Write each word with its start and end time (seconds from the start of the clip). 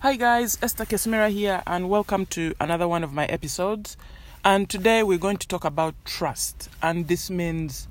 Hi 0.00 0.14
guys, 0.14 0.58
Esther 0.62 0.84
Kesmira 0.84 1.28
here, 1.28 1.60
and 1.66 1.90
welcome 1.90 2.24
to 2.26 2.54
another 2.60 2.86
one 2.86 3.02
of 3.02 3.12
my 3.12 3.26
episodes. 3.26 3.96
And 4.44 4.70
today 4.70 5.02
we're 5.02 5.18
going 5.18 5.38
to 5.38 5.48
talk 5.48 5.64
about 5.64 5.96
trust, 6.04 6.68
and 6.80 7.08
this 7.08 7.30
means 7.30 7.88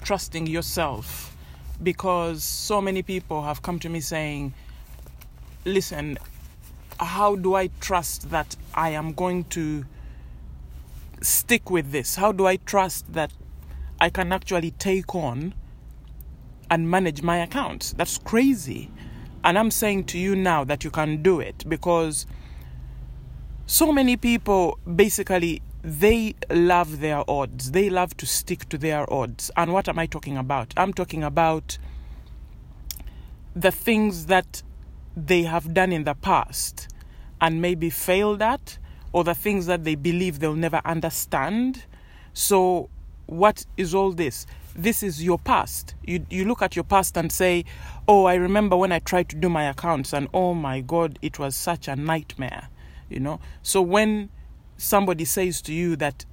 trusting 0.00 0.46
yourself 0.46 1.36
because 1.82 2.42
so 2.42 2.80
many 2.80 3.02
people 3.02 3.42
have 3.42 3.60
come 3.60 3.78
to 3.80 3.90
me 3.90 4.00
saying, 4.00 4.54
Listen, 5.66 6.16
how 6.98 7.36
do 7.36 7.54
I 7.54 7.68
trust 7.78 8.30
that 8.30 8.56
I 8.74 8.92
am 8.92 9.12
going 9.12 9.44
to 9.50 9.84
stick 11.20 11.68
with 11.68 11.92
this? 11.92 12.16
How 12.16 12.32
do 12.32 12.46
I 12.46 12.56
trust 12.56 13.12
that 13.12 13.34
I 14.00 14.08
can 14.08 14.32
actually 14.32 14.70
take 14.70 15.14
on 15.14 15.52
and 16.70 16.90
manage 16.90 17.20
my 17.20 17.36
accounts? 17.36 17.92
That's 17.92 18.16
crazy. 18.16 18.90
And 19.44 19.58
I'm 19.58 19.70
saying 19.70 20.04
to 20.04 20.18
you 20.18 20.36
now 20.36 20.64
that 20.64 20.84
you 20.84 20.90
can 20.90 21.22
do 21.22 21.40
it 21.40 21.64
because 21.68 22.26
so 23.66 23.92
many 23.92 24.16
people 24.16 24.78
basically 24.96 25.62
they 25.82 26.34
love 26.50 27.00
their 27.00 27.28
odds. 27.28 27.70
They 27.70 27.88
love 27.88 28.16
to 28.18 28.26
stick 28.26 28.68
to 28.68 28.78
their 28.78 29.10
odds. 29.12 29.50
And 29.56 29.72
what 29.72 29.88
am 29.88 29.98
I 29.98 30.06
talking 30.06 30.36
about? 30.36 30.74
I'm 30.76 30.92
talking 30.92 31.22
about 31.24 31.78
the 33.56 33.70
things 33.70 34.26
that 34.26 34.62
they 35.16 35.42
have 35.42 35.72
done 35.74 35.92
in 35.92 36.04
the 36.04 36.14
past 36.14 36.88
and 37.40 37.62
maybe 37.62 37.90
failed 37.90 38.42
at, 38.42 38.78
or 39.12 39.24
the 39.24 39.34
things 39.34 39.66
that 39.66 39.84
they 39.84 39.94
believe 39.94 40.38
they'll 40.38 40.54
never 40.54 40.80
understand. 40.84 41.84
So, 42.32 42.90
what 43.26 43.64
is 43.76 43.94
all 43.94 44.12
this? 44.12 44.46
This 44.74 45.02
is 45.02 45.22
your 45.22 45.38
past. 45.38 45.94
You, 46.04 46.24
you 46.30 46.44
look 46.44 46.62
at 46.62 46.76
your 46.76 46.84
past 46.84 47.16
and 47.16 47.30
say, 47.30 47.64
Oh, 48.06 48.24
I 48.24 48.34
remember 48.34 48.76
when 48.76 48.92
I 48.92 48.98
tried 48.98 49.28
to 49.30 49.36
do 49.36 49.48
my 49.48 49.68
accounts, 49.68 50.12
and 50.12 50.28
oh 50.32 50.54
my 50.54 50.80
God, 50.80 51.18
it 51.22 51.38
was 51.38 51.56
such 51.56 51.88
a 51.88 51.96
nightmare. 51.96 52.68
You 53.08 53.20
know? 53.20 53.40
So, 53.62 53.82
when 53.82 54.30
somebody 54.80 55.26
says 55.26 55.60
to 55.60 55.74
you 55.74 55.94
that 55.96 56.24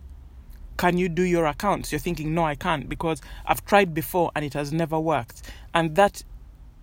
can 0.77 0.97
you 0.97 1.09
do 1.09 1.23
your 1.23 1.45
accounts 1.47 1.91
you're 1.91 1.99
thinking 1.99 2.33
no 2.33 2.45
i 2.45 2.55
can't 2.55 2.87
because 2.87 3.21
i've 3.45 3.65
tried 3.65 3.93
before 3.93 4.31
and 4.35 4.45
it 4.45 4.53
has 4.53 4.71
never 4.71 4.97
worked 4.97 5.41
and 5.73 5.95
that 5.95 6.23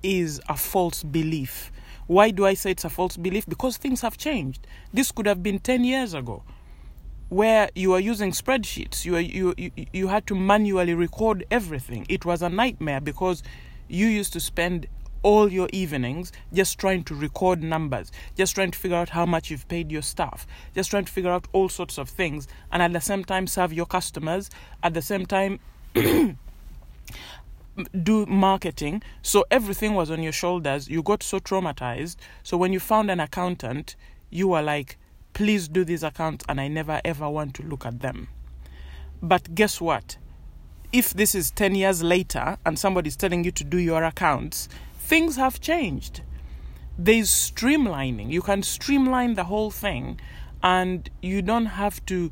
is 0.02 0.42
a 0.50 0.56
false 0.56 1.02
belief 1.02 1.72
why 2.06 2.30
do 2.30 2.44
i 2.44 2.52
say 2.52 2.70
it's 2.72 2.84
a 2.84 2.90
false 2.90 3.16
belief 3.16 3.46
because 3.46 3.78
things 3.78 4.02
have 4.02 4.18
changed 4.18 4.66
this 4.92 5.10
could 5.10 5.24
have 5.24 5.42
been 5.42 5.58
10 5.58 5.84
years 5.84 6.12
ago 6.12 6.42
where 7.28 7.70
you 7.74 7.92
are 7.92 8.00
using 8.00 8.30
spreadsheets 8.30 9.04
you, 9.04 9.16
you, 9.16 9.54
you 9.56 9.70
you 9.92 10.08
had 10.08 10.26
to 10.26 10.34
manually 10.34 10.94
record 10.94 11.44
everything 11.50 12.04
it 12.08 12.24
was 12.24 12.42
a 12.42 12.48
nightmare 12.48 13.00
because 13.00 13.42
you 13.88 14.06
used 14.06 14.32
to 14.32 14.40
spend 14.40 14.86
all 15.24 15.50
your 15.50 15.68
evenings 15.72 16.30
just 16.52 16.78
trying 16.78 17.02
to 17.02 17.14
record 17.14 17.62
numbers, 17.62 18.12
just 18.36 18.54
trying 18.54 18.70
to 18.70 18.78
figure 18.78 18.96
out 18.96 19.08
how 19.08 19.24
much 19.24 19.50
you've 19.50 19.66
paid 19.68 19.90
your 19.90 20.02
staff, 20.02 20.46
just 20.74 20.90
trying 20.90 21.06
to 21.06 21.10
figure 21.10 21.30
out 21.30 21.48
all 21.52 21.68
sorts 21.68 21.98
of 21.98 22.08
things, 22.10 22.46
and 22.70 22.82
at 22.82 22.92
the 22.92 23.00
same 23.00 23.24
time 23.24 23.46
serve 23.46 23.72
your 23.72 23.86
customers, 23.86 24.50
at 24.82 24.92
the 24.92 25.00
same 25.02 25.24
time 25.24 25.58
do 28.02 28.26
marketing. 28.26 29.02
So 29.22 29.44
everything 29.50 29.94
was 29.94 30.10
on 30.10 30.22
your 30.22 30.32
shoulders. 30.32 30.88
You 30.88 31.02
got 31.02 31.22
so 31.22 31.40
traumatized. 31.40 32.16
So 32.42 32.56
when 32.56 32.72
you 32.72 32.80
found 32.80 33.10
an 33.10 33.18
accountant, 33.18 33.96
you 34.30 34.48
were 34.48 34.62
like, 34.62 34.98
please 35.34 35.68
do 35.68 35.84
these 35.84 36.02
accounts, 36.02 36.44
and 36.48 36.60
I 36.60 36.68
never 36.68 37.00
ever 37.04 37.28
want 37.28 37.54
to 37.56 37.62
look 37.62 37.84
at 37.84 38.00
them. 38.00 38.28
But 39.20 39.54
guess 39.54 39.80
what? 39.80 40.16
If 40.92 41.12
this 41.12 41.34
is 41.34 41.50
10 41.50 41.74
years 41.74 42.02
later 42.02 42.56
and 42.64 42.78
somebody's 42.78 43.16
telling 43.16 43.42
you 43.42 43.50
to 43.50 43.64
do 43.64 43.78
your 43.78 44.04
accounts, 44.04 44.68
things 44.98 45.36
have 45.36 45.60
changed. 45.60 46.22
There's 46.96 47.28
streamlining. 47.28 48.30
You 48.30 48.42
can 48.42 48.62
streamline 48.62 49.34
the 49.34 49.44
whole 49.44 49.70
thing 49.70 50.20
and 50.62 51.10
you 51.20 51.42
don't 51.42 51.66
have 51.66 52.04
to 52.06 52.30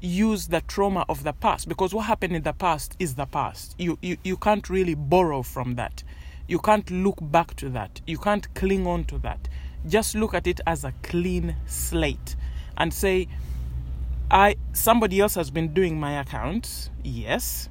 use 0.00 0.48
the 0.48 0.60
trauma 0.62 1.04
of 1.08 1.22
the 1.22 1.32
past 1.32 1.68
because 1.68 1.94
what 1.94 2.06
happened 2.06 2.34
in 2.34 2.42
the 2.42 2.52
past 2.52 2.96
is 2.98 3.14
the 3.14 3.26
past. 3.26 3.74
You, 3.78 3.98
you, 4.02 4.16
you 4.24 4.36
can't 4.36 4.68
really 4.68 4.94
borrow 4.94 5.42
from 5.42 5.76
that. 5.76 6.02
You 6.48 6.58
can't 6.58 6.90
look 6.90 7.18
back 7.20 7.54
to 7.56 7.68
that. 7.70 8.00
You 8.06 8.18
can't 8.18 8.52
cling 8.54 8.86
on 8.86 9.04
to 9.04 9.18
that. 9.18 9.48
Just 9.86 10.14
look 10.14 10.34
at 10.34 10.46
it 10.46 10.60
as 10.66 10.84
a 10.84 10.92
clean 11.02 11.56
slate 11.66 12.36
and 12.76 12.92
say, 12.92 13.28
I 14.30 14.56
somebody 14.72 15.20
else 15.20 15.34
has 15.34 15.50
been 15.50 15.74
doing 15.74 16.00
my 16.00 16.20
accounts, 16.20 16.90
yes, 17.02 17.68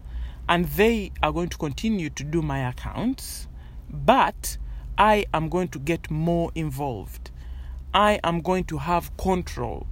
and 0.48 0.66
they 0.66 1.12
are 1.22 1.32
going 1.32 1.50
to 1.50 1.58
continue 1.58 2.10
to 2.12 2.24
do 2.24 2.42
my 2.42 2.70
accounts 2.70 3.48
but 3.94 4.58
I 4.98 5.26
am 5.34 5.50
going 5.50 5.68
to 5.70 5.80
get 5.80 6.10
more 6.10 6.52
involved. 6.56 7.30
I 7.94 8.20
am 8.24 8.42
going 8.42 8.64
to 8.66 8.80
have 8.80 9.16
control 9.18 9.88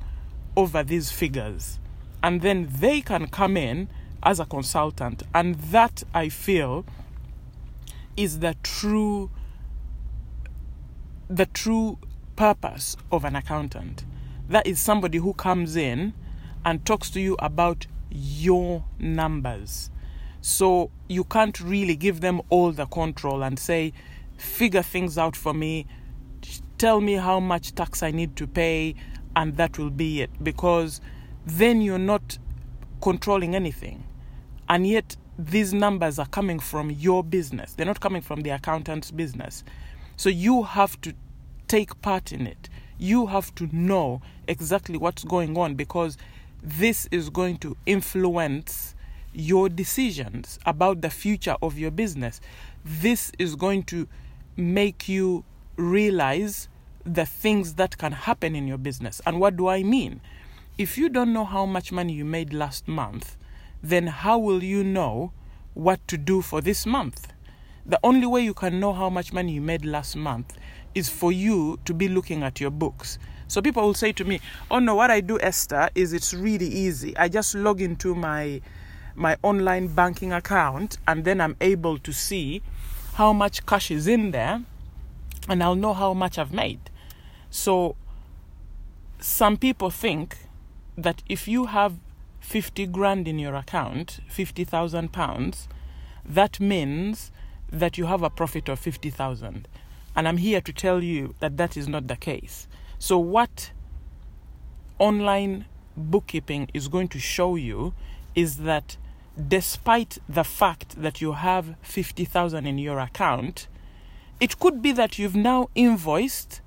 over 0.58 0.84
these 0.84 1.12
figures. 1.12 1.80
And 2.24 2.42
then 2.42 2.68
they 2.70 3.02
can 3.02 3.28
come 3.28 3.56
in 3.56 3.90
as 4.24 4.40
a 4.40 4.46
consultant. 4.46 5.24
And 5.34 5.56
that 5.56 6.04
I 6.14 6.30
feel 6.30 6.86
is 8.18 8.40
the 8.40 8.56
true 8.64 9.30
the 11.30 11.46
true 11.46 11.98
purpose 12.36 12.98
of 13.12 13.26
an 13.26 13.36
accountant. 13.36 14.06
That 14.50 14.68
is 14.68 14.80
somebody 14.80 15.18
who 15.18 15.34
comes 15.34 15.76
in 15.76 16.14
and 16.66 16.86
talks 16.86 17.10
to 17.12 17.22
you 17.22 17.36
about 17.40 17.88
your 18.10 18.84
numbers 19.00 19.92
so 20.42 20.90
you 21.08 21.24
can't 21.24 21.60
really 21.60 21.96
give 21.96 22.22
them 22.22 22.42
all 22.50 22.72
the 22.72 22.88
control 22.88 23.44
and 23.44 23.58
say, 23.58 23.94
figure 24.38 24.82
things 24.82 25.18
out 25.18 25.36
for 25.36 25.54
me, 25.54 25.86
tell 26.80 27.00
me 27.00 27.14
how 27.14 27.40
much 27.40 27.76
tax 27.76 28.02
I 28.02 28.10
need 28.10 28.36
to 28.38 28.48
pay, 28.48 28.96
and 29.36 29.56
that 29.58 29.78
will 29.78 29.92
be 29.92 30.24
it. 30.24 30.32
Because 30.44 31.00
then 31.46 31.82
you're 31.82 32.00
not 32.00 32.40
controlling 33.02 33.56
anything. 33.56 34.04
And 34.68 34.88
yet, 34.88 35.16
these 35.38 35.74
numbers 35.74 36.18
are 36.18 36.28
coming 36.28 36.60
from 36.60 36.90
your 36.90 37.24
business, 37.24 37.74
they're 37.74 37.86
not 37.86 38.00
coming 38.00 38.22
from 38.22 38.42
the 38.42 38.50
accountant's 38.50 39.12
business. 39.12 39.64
So 40.18 40.30
you 40.30 40.64
have 40.64 41.00
to 41.02 41.14
take 41.72 42.02
part 42.02 42.34
in 42.34 42.46
it. 42.46 42.68
You 42.98 43.28
have 43.28 43.56
to 43.56 43.74
know 43.74 44.22
exactly 44.46 44.98
what's 44.98 45.24
going 45.24 45.58
on 45.58 45.76
because 45.76 46.18
this 46.62 47.08
is 47.12 47.30
going 47.30 47.60
to 47.60 47.78
influence 47.86 48.94
your 49.32 49.70
decisions 49.70 50.60
about 50.66 51.00
the 51.00 51.10
future 51.10 51.56
of 51.62 51.80
your 51.80 51.90
business. 51.90 52.42
This 52.84 53.32
is 53.40 53.56
going 53.56 53.84
to 53.84 54.10
make 54.58 55.08
you 55.08 55.46
realize 55.78 56.68
the 57.06 57.26
things 57.26 57.76
that 57.76 57.98
can 57.98 58.12
happen 58.12 58.54
in 58.54 58.68
your 58.68 58.78
business. 58.78 59.22
And 59.26 59.40
what 59.40 59.56
do 59.56 59.70
I 59.70 59.82
mean? 59.82 60.20
If 60.78 60.98
you 60.98 61.08
don't 61.08 61.32
know 61.32 61.46
how 61.46 61.66
much 61.66 61.94
money 61.94 62.12
you 62.12 62.26
made 62.26 62.52
last 62.52 62.86
month, 62.86 63.38
then 63.82 64.08
how 64.08 64.38
will 64.38 64.62
you 64.62 64.84
know 64.84 65.32
what 65.74 66.06
to 66.10 66.18
do 66.18 66.42
for 66.42 66.60
this 66.60 66.86
month? 66.86 67.32
The 67.86 68.00
only 68.04 68.28
way 68.28 68.42
you 68.42 68.54
can 68.54 68.82
know 68.82 68.92
how 68.92 69.10
much 69.10 69.32
money 69.32 69.54
you 69.54 69.62
made 69.62 69.86
last 69.86 70.18
month 70.18 70.58
is 70.96 71.10
for 71.10 71.32
you 71.32 71.80
to 71.86 71.94
be 71.94 72.08
looking 72.08 72.44
at 72.44 72.60
your 72.60 72.72
books. 72.72 73.18
So 73.48 73.62
people 73.62 73.84
will 73.84 73.94
say 73.94 74.12
to 74.14 74.24
me, 74.24 74.40
"Oh 74.70 74.80
no, 74.80 74.96
what 74.96 75.12
I 75.12 75.22
do, 75.22 75.40
Esther, 75.40 75.90
is 75.96 76.14
it's 76.14 76.34
really 76.34 76.68
easy. 76.68 77.16
I 77.18 77.28
just 77.28 77.56
log 77.56 77.82
into 77.82 78.16
my 78.16 78.62
my 79.16 79.38
online 79.44 79.88
banking 79.88 80.32
account 80.32 80.98
and 81.08 81.26
then 81.26 81.42
I'm 81.42 81.56
able 81.60 81.98
to 82.00 82.14
see 82.14 82.62
how 83.16 83.34
much 83.34 83.66
cash 83.66 83.92
is 83.92 84.08
in 84.08 84.32
there 84.32 84.64
and 85.50 85.62
I'll 85.62 85.76
know 85.76 85.94
how 85.94 86.14
much 86.14 86.38
I've 86.38 86.54
made. 86.54 86.80
So 87.50 87.96
some 89.20 89.58
people 89.58 89.90
think 89.90 90.38
that 90.98 91.22
if 91.28 91.48
you 91.48 91.66
have 91.66 91.96
50 92.40 92.88
grand 92.88 93.28
in 93.28 93.40
your 93.40 93.56
account, 93.56 94.20
50,000 94.28 95.12
pounds, 95.12 95.68
that 96.26 96.60
means 96.60 97.32
that 97.72 97.98
you 97.98 98.06
have 98.06 98.24
a 98.24 98.30
profit 98.30 98.70
of 98.70 98.80
50,000. 98.80 99.68
And 100.16 100.28
I'm 100.28 100.38
here 100.38 100.62
to 100.62 100.74
tell 100.74 101.02
you 101.02 101.36
that 101.40 101.58
that 101.58 101.78
is 101.78 101.88
not 101.88 102.08
the 102.08 102.16
case. 102.16 102.68
So, 103.00 103.18
what 103.18 103.72
online 105.00 105.66
bookkeeping 105.98 106.70
is 106.74 106.88
going 106.88 107.08
to 107.10 107.20
show 107.20 107.56
you 107.56 107.94
is 108.36 108.58
that 108.58 108.98
despite 109.48 110.18
the 110.28 110.44
fact 110.44 111.02
that 111.02 111.22
you 111.22 111.34
have 111.34 111.76
50,000 111.82 112.66
in 112.66 112.78
your 112.78 113.00
account, 113.00 113.68
it 114.40 114.60
could 114.60 114.82
be 114.82 114.92
that 114.92 115.18
you've 115.18 115.36
now 115.36 115.70
invoiced 115.76 116.62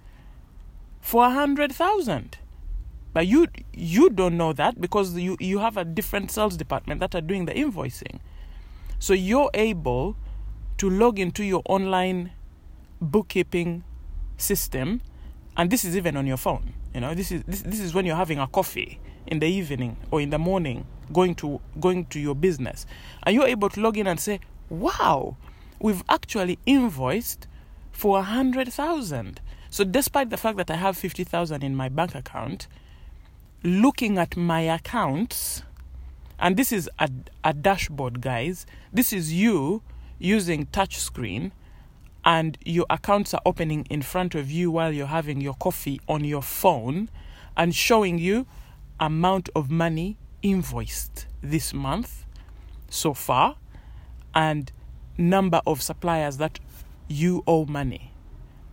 for 1.01 1.23
100,000. 1.23 2.39
But 3.13 3.29
you 3.29 3.47
you 3.73 4.11
don't 4.11 4.37
know 4.37 4.53
that 4.53 4.81
because 4.81 5.15
you, 5.15 5.37
you 5.39 5.61
have 5.61 5.77
a 5.77 5.85
different 5.85 6.33
sales 6.33 6.57
department 6.57 6.99
that 7.01 7.15
are 7.15 7.21
doing 7.21 7.45
the 7.45 7.53
invoicing. 7.53 8.19
So 8.99 9.13
you're 9.13 9.51
able 9.55 10.17
to 10.79 10.91
log 10.91 11.21
into 11.21 11.45
your 11.45 11.63
online 11.67 12.33
bookkeeping 13.05 13.85
system 14.37 15.01
and 15.57 15.71
this 15.71 15.85
is 15.85 15.97
even 15.97 16.17
on 16.17 16.27
your 16.27 16.37
phone. 16.37 16.75
You 16.95 17.01
know, 17.01 17.15
this 17.15 17.31
is 17.31 17.43
this, 17.47 17.63
this 17.63 17.81
is 17.81 17.95
when 17.95 18.07
you're 18.07 18.17
having 18.17 18.39
a 18.39 18.47
coffee 18.47 19.01
in 19.27 19.39
the 19.39 19.47
evening 19.47 19.97
or 20.11 20.21
in 20.21 20.31
the 20.31 20.39
morning 20.39 20.87
going 21.13 21.35
to 21.37 21.61
going 21.81 22.07
to 22.07 22.19
your 22.19 22.35
business 22.35 22.87
and 23.23 23.35
you're 23.35 23.47
able 23.47 23.69
to 23.69 23.81
log 23.81 23.97
in 23.97 24.07
and 24.07 24.19
say 24.19 24.41
wow 24.71 25.37
we've 25.79 26.03
actually 26.09 26.59
invoiced 26.67 27.47
for 27.93 28.19
a 28.19 28.23
hundred 28.23 28.73
thousand 28.73 29.41
So, 29.75 29.83
despite 29.83 30.31
the 30.31 30.37
fact 30.37 30.57
that 30.59 30.71
I 30.71 30.77
have 30.77 30.97
50,000 30.97 31.65
in 31.65 31.75
my 31.75 31.89
bank 31.89 32.15
account, 32.15 32.69
looking 33.65 34.19
at 34.19 34.37
my 34.37 34.61
accounts, 34.61 35.65
and 36.39 36.57
this 36.57 36.71
is 36.71 36.89
a, 37.01 37.11
a 37.43 37.53
dashboard, 37.53 38.21
guys. 38.21 38.67
This 38.93 39.13
is 39.13 39.33
you 39.33 39.83
using 40.21 40.67
touchscreen, 40.67 41.51
and 42.25 42.57
your 42.65 42.87
accounts 42.89 43.35
are 43.35 43.43
opening 43.45 43.87
in 43.91 44.03
front 44.03 44.35
of 44.35 44.51
you 44.51 44.71
while 44.71 44.93
you're 44.93 45.07
having 45.07 45.41
your 45.41 45.55
coffee 45.55 46.01
on 46.09 46.25
your 46.25 46.43
phone 46.43 47.11
and 47.57 47.75
showing 47.75 48.19
you 48.19 48.47
amount 48.99 49.49
of 49.55 49.71
money 49.71 50.17
invoiced 50.43 51.27
this 51.43 51.75
month 51.75 52.25
so 52.89 53.13
far 53.13 53.57
and 54.35 54.73
number 55.19 55.61
of 55.67 55.83
suppliers 55.83 56.39
that 56.39 56.59
you 57.09 57.43
owe 57.47 57.67
money 57.67 58.13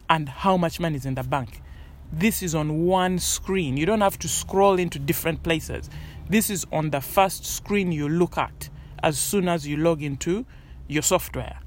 and 0.09 0.29
how 0.29 0.57
much 0.57 0.79
money 0.79 0.95
is 0.95 1.05
in 1.05 1.15
the 1.15 1.23
bank. 1.23 1.61
This 2.11 2.43
is 2.43 2.53
on 2.55 2.85
one 2.85 3.19
screen. 3.19 3.77
You 3.77 3.85
don't 3.85 4.01
have 4.01 4.19
to 4.19 4.27
scroll 4.27 4.79
into 4.79 4.99
different 4.99 5.43
places. 5.43 5.89
This 6.29 6.49
is 6.49 6.65
on 6.71 6.89
the 6.89 7.01
first 7.01 7.45
screen 7.45 7.91
you 7.91 8.09
look 8.09 8.37
at 8.37 8.69
as 9.03 9.17
soon 9.17 9.47
as 9.47 9.65
you 9.67 9.77
log 9.77 10.03
into 10.03 10.45
your 10.87 11.03
software. 11.03 11.59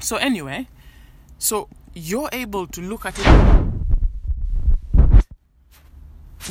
So, 0.00 0.16
anyway, 0.16 0.68
so 1.38 1.68
you're 1.94 2.28
able 2.32 2.66
to 2.66 2.80
look 2.80 3.06
at 3.06 3.18
it. 3.18 3.64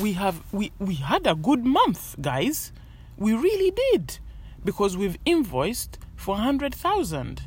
We 0.01 0.13
have 0.13 0.41
we, 0.53 0.71
we 0.79 0.95
had 0.95 1.27
a 1.27 1.35
good 1.35 1.65
month, 1.65 2.15
guys. 2.21 2.71
We 3.17 3.33
really 3.33 3.71
did. 3.71 4.19
Because 4.63 4.95
we've 4.97 5.17
invoiced 5.25 5.97
for 6.15 6.35
a 6.35 6.39
100,000. 6.39 7.41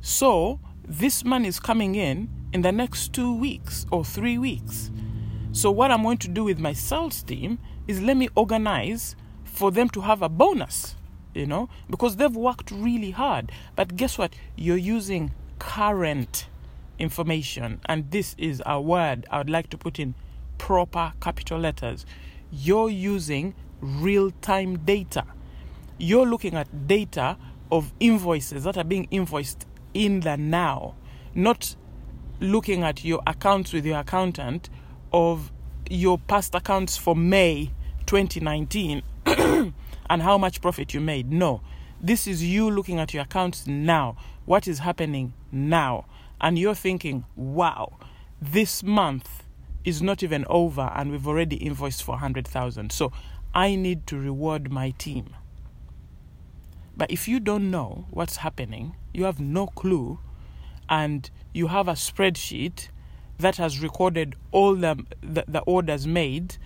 So, 0.00 0.60
this 0.86 1.24
money 1.24 1.48
is 1.48 1.60
coming 1.60 1.94
in 1.94 2.28
in 2.52 2.62
the 2.62 2.72
next 2.72 3.12
two 3.12 3.34
weeks 3.34 3.86
or 3.90 4.04
three 4.04 4.38
weeks. 4.38 4.90
So, 5.52 5.70
what 5.70 5.90
I'm 5.90 6.02
going 6.02 6.18
to 6.18 6.28
do 6.28 6.44
with 6.44 6.58
my 6.58 6.72
sales 6.72 7.22
team 7.22 7.58
is 7.86 8.00
let 8.00 8.16
me 8.16 8.28
organize 8.34 9.14
for 9.44 9.70
them 9.70 9.88
to 9.90 10.00
have 10.00 10.22
a 10.22 10.28
bonus, 10.28 10.96
you 11.34 11.46
know, 11.46 11.68
because 11.88 12.16
they've 12.16 12.34
worked 12.34 12.70
really 12.70 13.10
hard. 13.12 13.52
But 13.76 13.96
guess 13.96 14.18
what? 14.18 14.34
You're 14.56 14.76
using 14.76 15.32
current 15.58 16.46
information, 17.02 17.80
and 17.86 18.10
this 18.10 18.34
is 18.38 18.62
a 18.64 18.80
word 18.80 19.26
I 19.30 19.38
would 19.38 19.50
like 19.50 19.68
to 19.70 19.76
put 19.76 19.98
in 19.98 20.14
proper 20.56 21.12
capital 21.20 21.58
letters. 21.58 22.06
You're 22.50 22.88
using 22.90 23.54
real 23.80 24.30
time 24.40 24.78
data. 24.78 25.24
You're 25.98 26.26
looking 26.26 26.54
at 26.54 26.86
data 26.86 27.36
of 27.70 27.92
invoices 28.00 28.64
that 28.64 28.78
are 28.78 28.84
being 28.84 29.08
invoiced 29.10 29.66
in 29.92 30.20
the 30.20 30.36
now, 30.36 30.94
not 31.34 31.74
looking 32.40 32.82
at 32.82 33.04
your 33.04 33.22
accounts 33.26 33.72
with 33.72 33.84
your 33.84 33.98
accountant 33.98 34.70
of 35.12 35.50
your 35.90 36.18
past 36.18 36.54
accounts 36.54 36.96
for 36.96 37.14
May 37.14 37.70
2019 38.06 39.02
and 39.26 40.22
how 40.22 40.38
much 40.38 40.60
profit 40.60 40.94
you 40.94 41.00
made. 41.00 41.32
No, 41.32 41.60
this 42.00 42.26
is 42.26 42.42
you 42.44 42.70
looking 42.70 42.98
at 43.00 43.12
your 43.12 43.24
accounts 43.24 43.66
now. 43.66 44.16
What 44.44 44.68
is 44.68 44.80
happening 44.80 45.32
now? 45.50 46.06
And 46.42 46.58
you're 46.58 46.74
thinking, 46.74 47.24
wow, 47.36 47.98
this 48.40 48.82
month 48.82 49.44
is 49.84 50.02
not 50.02 50.22
even 50.22 50.44
over 50.48 50.92
and 50.94 51.10
we've 51.10 51.26
already 51.26 51.56
invoiced 51.56 52.02
for 52.02 52.12
100,000. 52.12 52.92
So 52.92 53.12
I 53.54 53.76
need 53.76 54.06
to 54.08 54.18
reward 54.18 54.70
my 54.70 54.90
team. 54.90 55.34
But 56.96 57.10
if 57.10 57.26
you 57.26 57.40
don't 57.40 57.70
know 57.70 58.06
what's 58.10 58.36
happening, 58.36 58.96
you 59.14 59.24
have 59.24 59.40
no 59.40 59.66
clue, 59.66 60.18
and 60.88 61.30
you 61.54 61.68
have 61.68 61.88
a 61.88 61.92
spreadsheet 61.92 62.88
that 63.38 63.56
has 63.56 63.80
recorded 63.80 64.36
all 64.50 64.74
the, 64.74 65.04
the, 65.22 65.44
the 65.48 65.60
orders 65.60 66.06
made, 66.06 66.56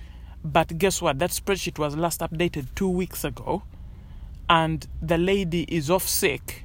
but 0.45 0.79
guess 0.79 1.01
what? 1.01 1.19
That 1.19 1.31
spreadsheet 1.31 1.79
was 1.79 1.97
last 1.97 2.21
updated 2.21 2.75
two 2.75 2.89
weeks 2.89 3.25
ago, 3.25 3.63
and 4.49 4.87
the 5.01 5.19
lady 5.19 5.63
is 5.69 5.91
off 5.91 6.07
sick, 6.07 6.65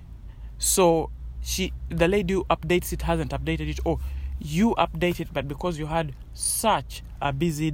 so 0.57 1.12
she 1.42 1.74
the 1.90 2.08
lady 2.08 2.34
who 2.34 2.44
updates 2.46 2.94
it 2.94 3.02
hasn't 3.04 3.32
updated 3.32 3.70
it, 3.70 3.80
or 3.86 4.00
you 4.40 4.76
update 4.76 5.20
it, 5.20 5.30
but 5.34 5.48
because 5.48 5.78
you 5.78 5.88
had 5.88 6.14
such 6.34 7.04
a 7.22 7.34
busy 7.34 7.74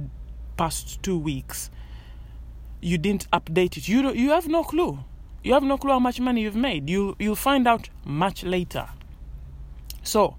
past 0.56 1.02
two 1.02 1.18
weeks, 1.18 1.70
you 2.80 2.98
didn't 2.98 3.30
update 3.30 3.76
it. 3.76 3.88
You 3.88 4.12
you 4.12 4.30
have 4.30 4.48
no 4.48 4.64
clue. 4.64 4.98
You 5.42 5.54
have 5.54 5.62
no 5.62 5.78
clue 5.78 5.92
how 5.92 6.00
much 6.00 6.20
money 6.20 6.42
you've 6.42 6.56
made. 6.56 6.90
You 6.90 7.16
you'll 7.18 7.36
find 7.36 7.66
out 7.66 7.88
much 8.04 8.42
later. 8.42 8.88
So, 10.02 10.36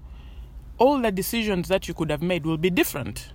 all 0.78 1.00
the 1.00 1.12
decisions 1.12 1.68
that 1.68 1.88
you 1.88 1.94
could 1.94 2.10
have 2.10 2.22
made 2.22 2.44
will 2.44 2.58
be 2.58 2.70
different. 2.70 3.32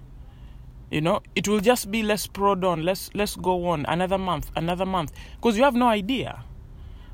You 0.91 1.01
know, 1.01 1.21
it 1.35 1.47
will 1.47 1.59
just 1.59 1.89
be 1.89 2.03
let's 2.03 2.27
prod 2.27 2.63
on, 2.63 2.83
let's 2.83 3.09
let's 3.13 3.35
go 3.35 3.67
on 3.67 3.85
another 3.87 4.17
month, 4.17 4.51
another 4.55 4.85
month, 4.85 5.11
because 5.35 5.57
you 5.57 5.63
have 5.63 5.75
no 5.75 5.87
idea. 5.87 6.43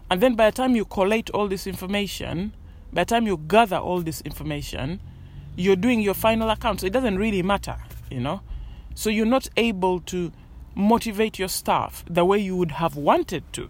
And 0.10 0.22
then 0.22 0.36
by 0.36 0.50
the 0.50 0.56
time 0.56 0.76
you 0.76 0.84
collate 0.86 1.30
all 1.30 1.48
this 1.48 1.66
information, 1.68 2.54
by 2.94 3.04
the 3.04 3.06
time 3.06 3.28
you 3.28 3.38
gather 3.38 3.78
all 3.78 4.02
this 4.02 4.22
information, 4.22 5.00
you're 5.56 5.76
doing 5.76 6.02
your 6.02 6.14
final 6.14 6.50
account. 6.50 6.82
So 6.82 6.88
it 6.88 6.94
doesn't 6.94 7.18
really 7.18 7.42
matter, 7.42 7.78
you 8.10 8.20
know. 8.20 8.42
So 8.96 9.10
you're 9.10 9.26
not 9.26 9.50
able 9.58 10.00
to 10.02 10.32
motivate 10.76 11.40
your 11.40 11.48
staff 11.48 12.04
the 12.10 12.24
way 12.26 12.38
you 12.40 12.56
would 12.56 12.72
have 12.72 12.96
wanted 12.96 13.44
to 13.54 13.70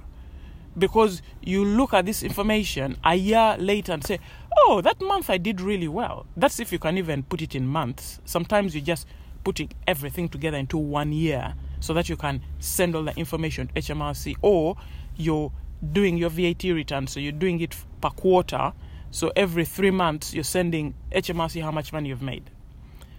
because 0.77 1.21
you 1.41 1.65
look 1.65 1.94
at 1.94 2.06
this 2.06 2.23
information 2.23 2.97
a 3.03 3.15
year 3.15 3.56
later 3.59 3.91
and 3.91 4.03
say, 4.03 4.19
oh, 4.57 4.81
that 4.81 5.01
month 5.01 5.29
I 5.29 5.38
did 5.38 5.59
really 5.59 5.88
well. 5.88 6.25
That's 6.38 6.59
if 6.59 6.71
you 6.71 6.79
can 6.79 6.97
even 6.97 7.24
put 7.24 7.41
it 7.41 7.56
in 7.56 7.67
months. 7.67 8.19
Sometimes 8.25 8.75
you 8.75 8.81
just 8.81 9.07
putting 9.44 9.71
everything 9.88 10.29
together 10.29 10.57
into 10.57 10.77
one 10.77 11.12
year 11.12 11.56
so 11.79 11.94
that 11.94 12.09
you 12.09 12.15
can 12.15 12.41
send 12.59 12.95
all 12.95 13.03
the 13.03 13.15
information 13.17 13.67
to 13.67 13.74
HMRC 13.74 14.35
or 14.41 14.77
you're 15.15 15.51
doing 15.91 16.15
your 16.17 16.29
VAT 16.29 16.63
return, 16.63 17.07
so 17.07 17.19
you're 17.19 17.31
doing 17.31 17.59
it 17.59 17.75
per 18.00 18.09
quarter. 18.09 18.71
So 19.12 19.31
every 19.36 19.66
three 19.66 19.92
months 19.92 20.34
you're 20.34 20.44
sending 20.44 20.94
HMRC 21.12 21.62
how 21.62 21.72
much 21.72 21.94
money 21.94 22.10
you've 22.10 22.22
made. 22.22 22.50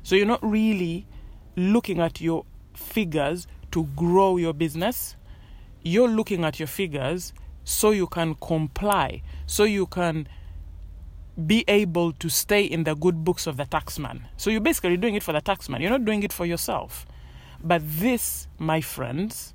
So 0.03 0.17
you're 0.17 0.27
not 0.27 0.43
really 0.43 1.07
looking 1.55 2.01
at 2.01 2.21
your 2.21 2.45
figures 2.75 3.47
to 3.73 3.85
grow 3.95 4.37
your 4.39 4.55
business. 4.55 5.17
You're 5.83 6.09
looking 6.09 6.45
at 6.45 6.59
your 6.59 6.67
figures 6.67 7.33
so 7.65 7.91
you 7.91 8.07
can 8.07 8.35
comply, 8.37 9.23
so 9.47 9.65
you 9.65 9.87
can 9.87 10.27
be 11.47 11.65
able 11.69 12.13
to 12.13 12.29
stay 12.29 12.63
in 12.63 12.85
the 12.85 12.95
good 12.95 13.25
books 13.25 13.47
of 13.47 13.57
the 13.57 13.65
taxman. 13.65 14.23
So 14.37 14.51
you're 14.51 14.61
basically 14.61 14.97
doing 14.97 15.15
it 15.15 15.23
for 15.23 15.33
the 15.33 15.41
taxman, 15.41 15.81
you're 15.81 15.91
not 15.91 16.05
doing 16.05 16.23
it 16.23 16.33
for 16.33 16.45
yourself. 16.47 17.07
But 17.63 17.83
this, 17.85 18.49
my 18.59 18.81
friends, 18.81 19.55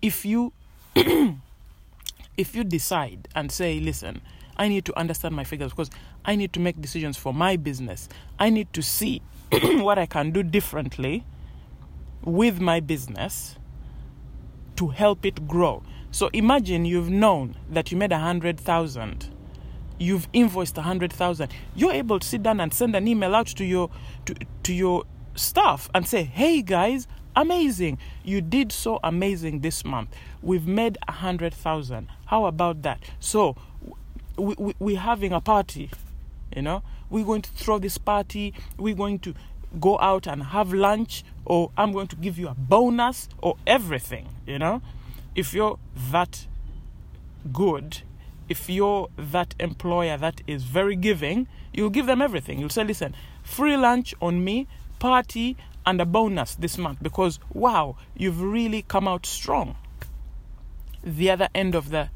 if 0.00 0.24
you 0.24 0.52
if 0.96 2.54
you 2.54 2.64
decide 2.64 3.28
and 3.34 3.52
say, 3.52 3.80
listen, 3.80 4.22
I 4.58 4.68
need 4.68 4.84
to 4.86 4.98
understand 4.98 5.34
my 5.36 5.44
figures 5.44 5.72
because 5.72 5.90
I 6.24 6.36
need 6.36 6.52
to 6.54 6.60
make 6.60 6.80
decisions 6.80 7.16
for 7.16 7.32
my 7.32 7.56
business. 7.56 8.08
I 8.38 8.50
need 8.50 8.72
to 8.72 8.82
see 8.82 9.22
what 9.52 9.98
I 9.98 10.06
can 10.06 10.30
do 10.30 10.42
differently 10.42 11.24
with 12.24 12.60
my 12.60 12.80
business 12.80 13.56
to 14.76 14.88
help 14.88 15.24
it 15.24 15.46
grow. 15.46 15.82
So 16.10 16.30
imagine 16.32 16.84
you've 16.84 17.10
known 17.10 17.56
that 17.70 17.90
you 17.90 17.96
made 17.96 18.12
a 18.12 18.18
hundred 18.18 18.58
thousand. 18.58 19.28
You've 19.98 20.28
invoiced 20.32 20.78
a 20.78 20.82
hundred 20.82 21.12
thousand. 21.12 21.52
You're 21.74 21.92
able 21.92 22.18
to 22.18 22.26
sit 22.26 22.42
down 22.42 22.60
and 22.60 22.72
send 22.72 22.94
an 22.96 23.06
email 23.08 23.34
out 23.34 23.48
to 23.48 23.64
your 23.64 23.90
to, 24.26 24.34
to 24.62 24.72
your 24.72 25.04
staff 25.34 25.90
and 25.94 26.06
say, 26.06 26.22
"Hey 26.24 26.62
guys, 26.62 27.06
amazing! 27.36 27.98
You 28.24 28.40
did 28.40 28.72
so 28.72 29.00
amazing 29.02 29.60
this 29.60 29.84
month. 29.84 30.14
We've 30.42 30.66
made 30.66 30.96
a 31.06 31.12
hundred 31.12 31.52
thousand. 31.54 32.08
How 32.26 32.46
about 32.46 32.82
that? 32.82 33.00
So 33.18 33.56
we, 34.38 34.54
we, 34.58 34.74
we're 34.78 35.00
having 35.00 35.32
a 35.32 35.40
party. 35.40 35.90
You 36.54 36.62
know, 36.62 36.82
we're 37.10 37.24
going 37.24 37.42
to 37.42 37.50
throw 37.50 37.78
this 37.78 37.98
party. 37.98 38.54
We're 38.78 38.94
going 38.94 39.18
to 39.20 39.34
go 39.78 39.98
out 39.98 40.26
and 40.26 40.42
have 40.42 40.72
lunch, 40.72 41.24
or 41.44 41.70
I'm 41.76 41.92
going 41.92 42.08
to 42.08 42.16
give 42.16 42.38
you 42.38 42.48
a 42.48 42.54
bonus, 42.54 43.28
or 43.42 43.56
everything. 43.66 44.28
You 44.46 44.58
know." 44.58 44.82
if 45.38 45.54
you're 45.54 45.78
that 46.10 46.48
good, 47.52 48.02
if 48.48 48.68
you're 48.68 49.08
that 49.16 49.54
employer 49.60 50.16
that 50.16 50.40
is 50.48 50.64
very 50.64 50.96
giving, 50.96 51.46
you'll 51.72 51.90
give 51.90 52.06
them 52.06 52.20
everything. 52.20 52.58
You'll 52.58 52.70
say, 52.70 52.82
listen, 52.82 53.14
free 53.44 53.76
lunch 53.76 54.16
on 54.20 54.42
me, 54.42 54.66
party, 54.98 55.56
and 55.86 56.00
a 56.00 56.04
bonus 56.04 56.56
this 56.56 56.76
month 56.76 56.98
because 57.00 57.38
wow, 57.54 57.94
you've 58.16 58.42
really 58.42 58.82
come 58.82 59.06
out 59.06 59.24
strong. 59.24 59.76
The 61.04 61.30
other 61.30 61.48
end 61.54 61.76
of 61.76 61.90
the. 61.90 62.10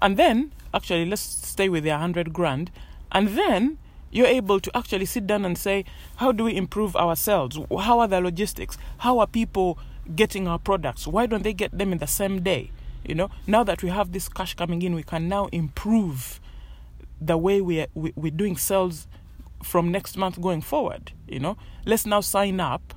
And 0.00 0.16
then, 0.16 0.52
actually, 0.76 1.06
let's 1.06 1.22
stay 1.22 1.68
with 1.68 1.84
the 1.84 1.90
100 1.90 2.32
grand. 2.32 2.70
And 3.10 3.28
then 3.28 3.78
you're 4.10 4.26
able 4.26 4.60
to 4.60 4.76
actually 4.76 5.06
sit 5.06 5.26
down 5.26 5.44
and 5.44 5.58
say, 5.58 5.84
how 6.16 6.32
do 6.32 6.44
we 6.44 6.54
improve 6.56 6.94
ourselves? 6.94 7.58
How 7.80 8.00
are 8.00 8.08
the 8.08 8.20
logistics? 8.20 8.78
How 8.98 9.18
are 9.18 9.26
people 9.26 9.78
getting 10.14 10.46
our 10.46 10.58
products? 10.58 11.06
Why 11.06 11.26
don't 11.26 11.42
they 11.42 11.52
get 11.52 11.76
them 11.76 11.92
in 11.92 11.98
the 11.98 12.06
same 12.06 12.42
day? 12.42 12.70
You 13.04 13.14
know, 13.14 13.30
now 13.46 13.64
that 13.64 13.82
we 13.82 13.88
have 13.88 14.12
this 14.12 14.28
cash 14.28 14.54
coming 14.54 14.82
in, 14.82 14.94
we 14.94 15.02
can 15.02 15.28
now 15.28 15.46
improve 15.46 16.40
the 17.20 17.38
way 17.38 17.60
we 17.60 17.80
are, 17.80 17.86
we, 17.94 18.12
we're 18.16 18.30
doing 18.30 18.56
sales 18.56 19.06
from 19.62 19.90
next 19.90 20.16
month 20.16 20.40
going 20.40 20.60
forward. 20.60 21.12
You 21.26 21.40
know, 21.40 21.56
let's 21.84 22.06
now 22.06 22.20
sign 22.20 22.60
up. 22.60 22.94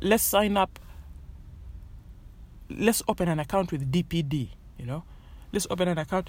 Let's 0.00 0.22
sign 0.22 0.56
up. 0.56 0.78
Let's 2.70 3.02
open 3.08 3.28
an 3.28 3.38
account 3.38 3.72
with 3.72 3.90
DPD. 3.90 4.50
You 4.78 4.86
know, 4.86 5.04
let's 5.52 5.66
open 5.70 5.88
an 5.88 5.98
account. 5.98 6.28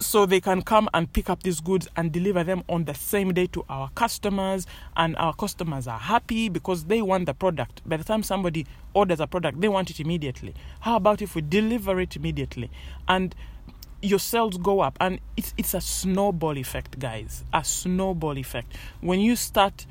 So 0.00 0.24
they 0.24 0.40
can 0.40 0.62
come 0.62 0.88
and 0.94 1.12
pick 1.12 1.28
up 1.28 1.42
these 1.42 1.60
goods 1.60 1.86
and 1.94 2.10
deliver 2.10 2.42
them 2.42 2.62
on 2.70 2.84
the 2.84 2.94
same 2.94 3.34
day 3.34 3.46
to 3.48 3.64
our 3.68 3.90
customers 3.90 4.66
and 4.96 5.14
our 5.16 5.34
customers 5.34 5.86
are 5.86 5.98
happy 5.98 6.48
because 6.48 6.84
they 6.84 7.02
want 7.02 7.26
the 7.26 7.34
product. 7.34 7.82
By 7.86 7.98
the 7.98 8.04
time 8.04 8.22
somebody 8.22 8.66
orders 8.94 9.20
a 9.20 9.26
product 9.26 9.60
they 9.60 9.68
want 9.68 9.90
it 9.90 10.00
immediately. 10.00 10.54
How 10.80 10.96
about 10.96 11.20
if 11.20 11.34
we 11.34 11.42
deliver 11.42 12.00
it 12.00 12.16
immediately? 12.16 12.70
And 13.08 13.34
your 14.00 14.18
sales 14.18 14.56
go 14.56 14.80
up 14.80 14.96
and 15.00 15.20
it's 15.36 15.52
it's 15.58 15.74
a 15.74 15.80
snowball 15.82 16.56
effect 16.56 16.98
guys. 16.98 17.44
A 17.52 17.62
snowball 17.62 18.38
effect. 18.38 18.74
When 19.02 19.20
you 19.20 19.36
start 19.36 19.84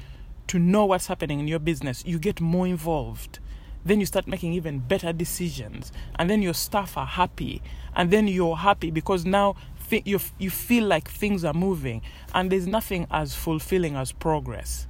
to 0.49 0.57
know 0.57 0.85
what's 0.87 1.05
happening 1.05 1.39
in 1.39 1.47
your 1.47 1.59
business 1.59 2.03
you 2.07 2.17
get 2.17 2.41
more 2.41 2.65
involved 2.65 3.37
then 3.85 3.99
you 3.99 4.05
start 4.05 4.27
making 4.27 4.53
even 4.53 4.79
better 4.79 5.13
decisions 5.13 5.91
and 6.17 6.29
then 6.29 6.41
your 6.41 6.53
staff 6.53 6.97
are 6.97 7.05
happy 7.05 7.61
and 7.95 8.11
then 8.11 8.27
you're 8.27 8.57
happy 8.57 8.91
because 8.91 9.25
now 9.25 9.55
you 9.91 10.19
you 10.37 10.49
feel 10.49 10.85
like 10.85 11.09
things 11.09 11.43
are 11.43 11.53
moving 11.53 12.01
and 12.33 12.51
there's 12.51 12.67
nothing 12.67 13.07
as 13.09 13.35
fulfilling 13.35 13.95
as 13.95 14.11
progress. 14.11 14.87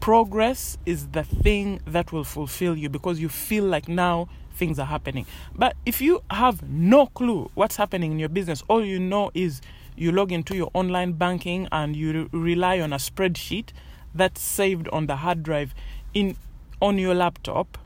Progress 0.00 0.76
is 0.84 1.08
the 1.08 1.22
thing 1.22 1.80
that 1.86 2.12
will 2.12 2.24
fulfill 2.24 2.76
you 2.76 2.88
because 2.88 3.20
you 3.20 3.28
feel 3.28 3.64
like 3.64 3.88
now 3.88 4.28
things 4.54 4.78
are 4.78 4.86
happening. 4.86 5.26
But 5.54 5.76
if 5.86 6.00
you 6.00 6.22
have 6.30 6.68
no 6.68 7.06
clue 7.06 7.50
what's 7.54 7.76
happening 7.76 8.12
in 8.12 8.18
your 8.18 8.28
business 8.28 8.62
all 8.68 8.84
you 8.84 8.98
know 8.98 9.30
is 9.34 9.60
you 9.96 10.10
log 10.10 10.32
into 10.32 10.56
your 10.56 10.70
online 10.74 11.12
banking 11.12 11.68
and 11.70 11.94
you 11.94 12.28
re- 12.32 12.40
rely 12.40 12.80
on 12.80 12.92
a 12.92 12.96
spreadsheet 12.96 13.68
that's 14.14 14.40
saved 14.40 14.88
on 14.88 15.06
the 15.06 15.16
hard 15.16 15.42
drive 15.42 15.74
in 16.14 16.36
on 16.84 16.98
your 16.98 17.14
laptop 17.14 17.78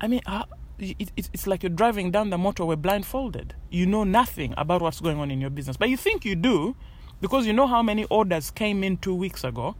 i 0.00 0.06
mean 0.06 0.20
uh, 0.26 0.44
it, 0.82 1.12
it, 1.16 1.30
it's 1.32 1.46
like 1.46 1.62
you're 1.62 1.70
driving 1.70 2.10
down 2.10 2.30
the 2.30 2.36
motorway 2.36 2.80
blindfolded. 2.80 3.54
You 3.70 3.86
know 3.86 4.04
nothing 4.04 4.52
about 4.56 4.82
what's 4.82 5.00
going 5.00 5.18
on 5.18 5.30
in 5.30 5.40
your 5.40 5.50
business, 5.50 5.76
but 5.76 5.88
you 5.88 5.96
think 5.96 6.24
you 6.24 6.34
do 6.34 6.74
because 7.20 7.46
you 7.46 7.52
know 7.52 7.66
how 7.66 7.82
many 7.82 8.04
orders 8.04 8.50
came 8.50 8.82
in 8.82 8.96
two 8.96 9.14
weeks 9.14 9.44
ago 9.44 9.76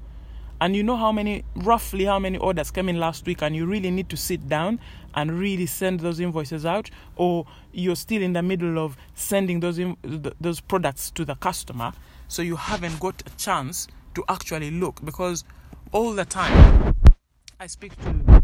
and 0.61 0.77
you 0.77 0.83
know 0.85 0.97
how 0.97 1.11
many 1.11 1.45
roughly 1.57 2.05
how 2.05 2.21
many 2.21 2.39
orders 2.39 2.71
came 2.71 2.89
in 2.89 3.01
last 3.01 3.27
week 3.27 3.43
and 3.43 3.57
you 3.57 3.67
really 3.67 3.91
need 3.91 4.09
to 4.09 4.17
sit 4.17 4.49
down 4.49 4.79
and 5.15 5.39
really 5.39 5.67
send 5.67 5.99
those 6.01 6.21
invoices 6.21 6.65
out 6.65 6.89
or 7.17 7.45
you're 7.73 7.97
still 7.97 8.23
in 8.23 8.33
the 8.33 8.43
middle 8.43 8.79
of 8.79 8.97
sending 9.15 9.59
those 9.59 9.79
in, 9.81 9.97
those 10.41 10.61
products 10.61 11.11
to 11.11 11.25
the 11.25 11.35
customer 11.35 11.93
so 12.29 12.43
you 12.43 12.55
haven't 12.55 13.01
got 13.01 13.21
a 13.27 13.37
chance 13.37 13.89
to 14.15 14.25
actually 14.29 14.71
look 14.71 15.05
because 15.05 15.43
all 15.91 16.13
the 16.13 16.25
time 16.25 16.95
i 17.63 17.67
speak 17.69 17.93
to 18.03 18.41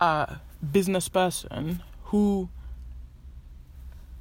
a 0.00 0.36
business 0.70 1.08
person 1.08 1.82
who 2.04 2.50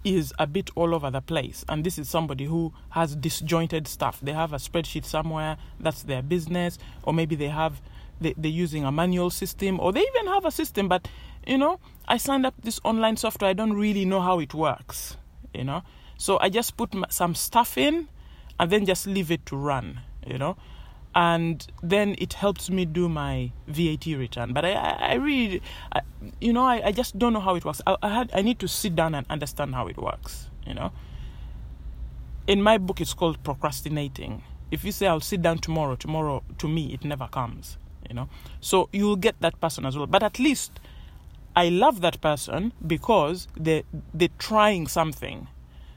is 0.05 0.33
a 0.39 0.47
bit 0.47 0.69
all 0.75 0.95
over 0.95 1.11
the 1.11 1.19
place. 1.19 1.65
And 1.67 1.83
this 1.83 1.99
is 1.99 2.09
somebody 2.09 2.45
who 2.45 2.71
has 2.91 3.17
disjointed 3.17 3.85
stuff. 3.85 4.21
They 4.21 4.31
have 4.31 4.53
a 4.53 4.55
spreadsheet 4.55 5.03
somewhere 5.03 5.57
that's 5.77 6.03
their 6.03 6.21
business. 6.21 6.77
Or 7.03 7.11
maybe 7.11 7.35
they 7.35 7.49
have 7.49 7.81
they, 8.21 8.33
they're 8.37 8.49
using 8.49 8.85
a 8.85 8.93
manual 8.93 9.29
system. 9.29 9.77
Or 9.81 9.91
they 9.91 10.05
even 10.07 10.27
have 10.27 10.45
a 10.45 10.51
system 10.51 10.87
but 10.87 11.09
you 11.45 11.57
know 11.57 11.81
i 12.07 12.15
signed 12.15 12.45
up 12.45 12.53
this 12.63 12.79
online 12.85 13.17
software. 13.17 13.49
I 13.49 13.53
don't 13.53 13.73
really 13.73 14.05
know 14.05 14.21
how 14.21 14.39
it 14.39 14.53
works 14.53 15.17
you 15.53 15.65
know. 15.65 15.83
So 16.17 16.39
i 16.39 16.47
just 16.47 16.77
put 16.77 16.95
some 17.09 17.35
stuff 17.35 17.77
in 17.77 18.07
and 18.57 18.71
then 18.71 18.85
just 18.85 19.05
leave 19.05 19.31
it 19.31 19.45
to 19.47 19.57
run 19.57 19.99
you 20.25 20.37
know 20.37 20.55
and 21.19 21.67
then 21.83 22.15
it 22.17 22.31
helps 22.31 22.69
me 22.69 22.85
do 22.85 23.09
my 23.09 23.51
VAT 23.67 24.05
return. 24.05 24.53
But 24.53 24.63
I, 24.63 24.71
I, 24.71 25.13
really, 25.15 25.61
I, 25.91 25.99
you 26.39 26.53
know, 26.53 26.63
I, 26.63 26.81
I 26.85 26.91
just 26.93 27.19
don't 27.19 27.33
know 27.33 27.41
how 27.41 27.55
it 27.55 27.65
works. 27.65 27.81
I, 27.85 27.97
I 28.01 28.07
had, 28.07 28.31
I 28.33 28.41
need 28.41 28.57
to 28.59 28.69
sit 28.69 28.95
down 28.95 29.13
and 29.13 29.27
understand 29.29 29.75
how 29.75 29.87
it 29.87 29.97
works. 29.97 30.47
You 30.65 30.75
know, 30.75 30.93
in 32.47 32.61
my 32.61 32.77
book, 32.77 33.01
it's 33.01 33.13
called 33.13 33.43
procrastinating. 33.43 34.43
If 34.71 34.85
you 34.85 34.93
say 34.93 35.07
I'll 35.07 35.19
sit 35.19 35.41
down 35.41 35.57
tomorrow, 35.57 35.97
tomorrow 35.97 36.41
to 36.57 36.69
me 36.69 36.93
it 36.93 37.03
never 37.03 37.27
comes. 37.27 37.77
You 38.07 38.15
know, 38.15 38.29
so 38.61 38.87
you'll 38.93 39.17
get 39.17 39.41
that 39.41 39.59
person 39.59 39.85
as 39.85 39.97
well. 39.97 40.07
But 40.07 40.23
at 40.23 40.39
least 40.39 40.79
I 41.53 41.67
love 41.67 41.99
that 41.99 42.21
person 42.21 42.71
because 42.87 43.49
they 43.57 43.83
they're 44.13 44.29
trying 44.37 44.87
something. 44.87 45.49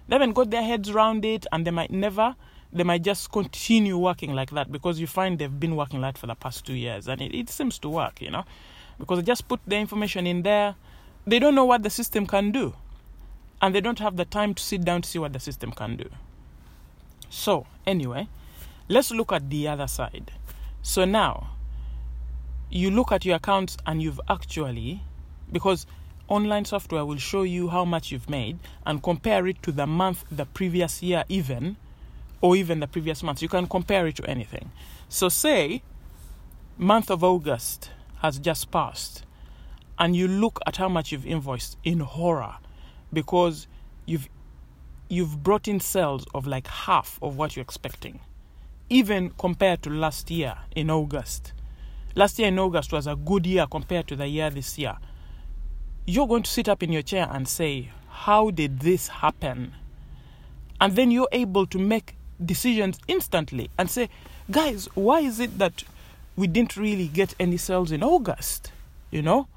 They 0.08 0.16
haven't 0.16 0.32
got 0.32 0.50
their 0.50 0.64
heads 0.64 0.90
around 0.90 1.24
it, 1.24 1.46
and 1.52 1.64
they 1.64 1.70
might 1.70 1.92
never 1.92 2.34
they 2.72 2.84
might 2.84 3.02
just 3.02 3.30
continue 3.30 3.98
working 3.98 4.32
like 4.34 4.50
that 4.50 4.72
because 4.72 4.98
you 4.98 5.06
find 5.06 5.38
they've 5.38 5.60
been 5.60 5.76
working 5.76 6.00
like 6.00 6.14
that 6.14 6.20
for 6.20 6.26
the 6.26 6.34
past 6.34 6.64
two 6.64 6.74
years 6.74 7.06
and 7.06 7.20
it, 7.20 7.36
it 7.36 7.50
seems 7.50 7.78
to 7.80 7.88
work, 7.88 8.20
you 8.22 8.30
know, 8.30 8.44
because 8.98 9.18
they 9.18 9.24
just 9.24 9.46
put 9.46 9.60
the 9.66 9.76
information 9.76 10.26
in 10.26 10.42
there. 10.42 10.74
They 11.26 11.38
don't 11.38 11.54
know 11.54 11.66
what 11.66 11.82
the 11.82 11.90
system 11.90 12.26
can 12.26 12.50
do 12.50 12.74
and 13.60 13.74
they 13.74 13.80
don't 13.80 13.98
have 13.98 14.16
the 14.16 14.24
time 14.24 14.54
to 14.54 14.62
sit 14.62 14.84
down 14.84 15.02
to 15.02 15.08
see 15.08 15.18
what 15.18 15.32
the 15.32 15.40
system 15.40 15.70
can 15.70 15.96
do. 15.96 16.08
So, 17.28 17.66
anyway, 17.86 18.28
let's 18.88 19.10
look 19.10 19.32
at 19.32 19.48
the 19.48 19.68
other 19.68 19.86
side. 19.86 20.32
So 20.82 21.04
now, 21.04 21.50
you 22.70 22.90
look 22.90 23.12
at 23.12 23.24
your 23.24 23.36
accounts 23.36 23.76
and 23.86 24.02
you've 24.02 24.20
actually, 24.28 25.02
because 25.50 25.86
online 26.28 26.64
software 26.64 27.04
will 27.04 27.18
show 27.18 27.42
you 27.42 27.68
how 27.68 27.84
much 27.84 28.10
you've 28.10 28.30
made 28.30 28.58
and 28.86 29.02
compare 29.02 29.46
it 29.46 29.62
to 29.62 29.72
the 29.72 29.86
month 29.86 30.24
the 30.30 30.46
previous 30.46 31.02
year, 31.02 31.24
even 31.28 31.76
or 32.42 32.56
even 32.56 32.80
the 32.80 32.86
previous 32.86 33.22
month. 33.22 33.40
You 33.40 33.48
can 33.48 33.66
compare 33.66 34.06
it 34.06 34.16
to 34.16 34.28
anything. 34.28 34.70
So, 35.08 35.30
say 35.30 35.82
month 36.76 37.10
of 37.10 37.24
August 37.24 37.90
has 38.20 38.38
just 38.38 38.70
passed, 38.70 39.24
and 39.98 40.14
you 40.14 40.28
look 40.28 40.60
at 40.66 40.76
how 40.76 40.88
much 40.88 41.12
you've 41.12 41.26
invoiced 41.26 41.78
in 41.84 42.00
horror 42.00 42.56
because 43.12 43.66
you've 44.04 44.28
you've 45.08 45.42
brought 45.42 45.68
in 45.68 45.78
sales 45.78 46.26
of 46.34 46.46
like 46.46 46.66
half 46.66 47.18
of 47.22 47.36
what 47.36 47.54
you're 47.54 47.62
expecting, 47.62 48.20
even 48.90 49.30
compared 49.30 49.82
to 49.82 49.90
last 49.90 50.30
year 50.30 50.56
in 50.74 50.90
August. 50.90 51.52
Last 52.14 52.38
year 52.38 52.48
in 52.48 52.58
August 52.58 52.92
was 52.92 53.06
a 53.06 53.16
good 53.16 53.46
year 53.46 53.66
compared 53.70 54.06
to 54.08 54.16
the 54.16 54.26
year 54.26 54.50
this 54.50 54.78
year. 54.78 54.96
You're 56.06 56.26
going 56.26 56.42
to 56.42 56.50
sit 56.50 56.68
up 56.68 56.82
in 56.82 56.92
your 56.92 57.02
chair 57.02 57.28
and 57.30 57.46
say, 57.46 57.90
How 58.08 58.50
did 58.50 58.80
this 58.80 59.08
happen? 59.08 59.74
And 60.80 60.96
then 60.96 61.10
you're 61.10 61.28
able 61.30 61.66
to 61.66 61.78
make 61.78 62.16
decisions 62.46 62.98
instantly 63.08 63.70
and 63.78 63.90
say, 63.90 64.08
guys, 64.50 64.88
why 64.94 65.20
is 65.20 65.40
it 65.40 65.58
that 65.58 65.84
we 66.36 66.46
didn't 66.46 66.76
really 66.76 67.08
get 67.08 67.34
any 67.38 67.56
sales 67.56 67.92
in 67.92 68.02
August? 68.02 68.72
You 69.10 69.22
know? 69.22 69.48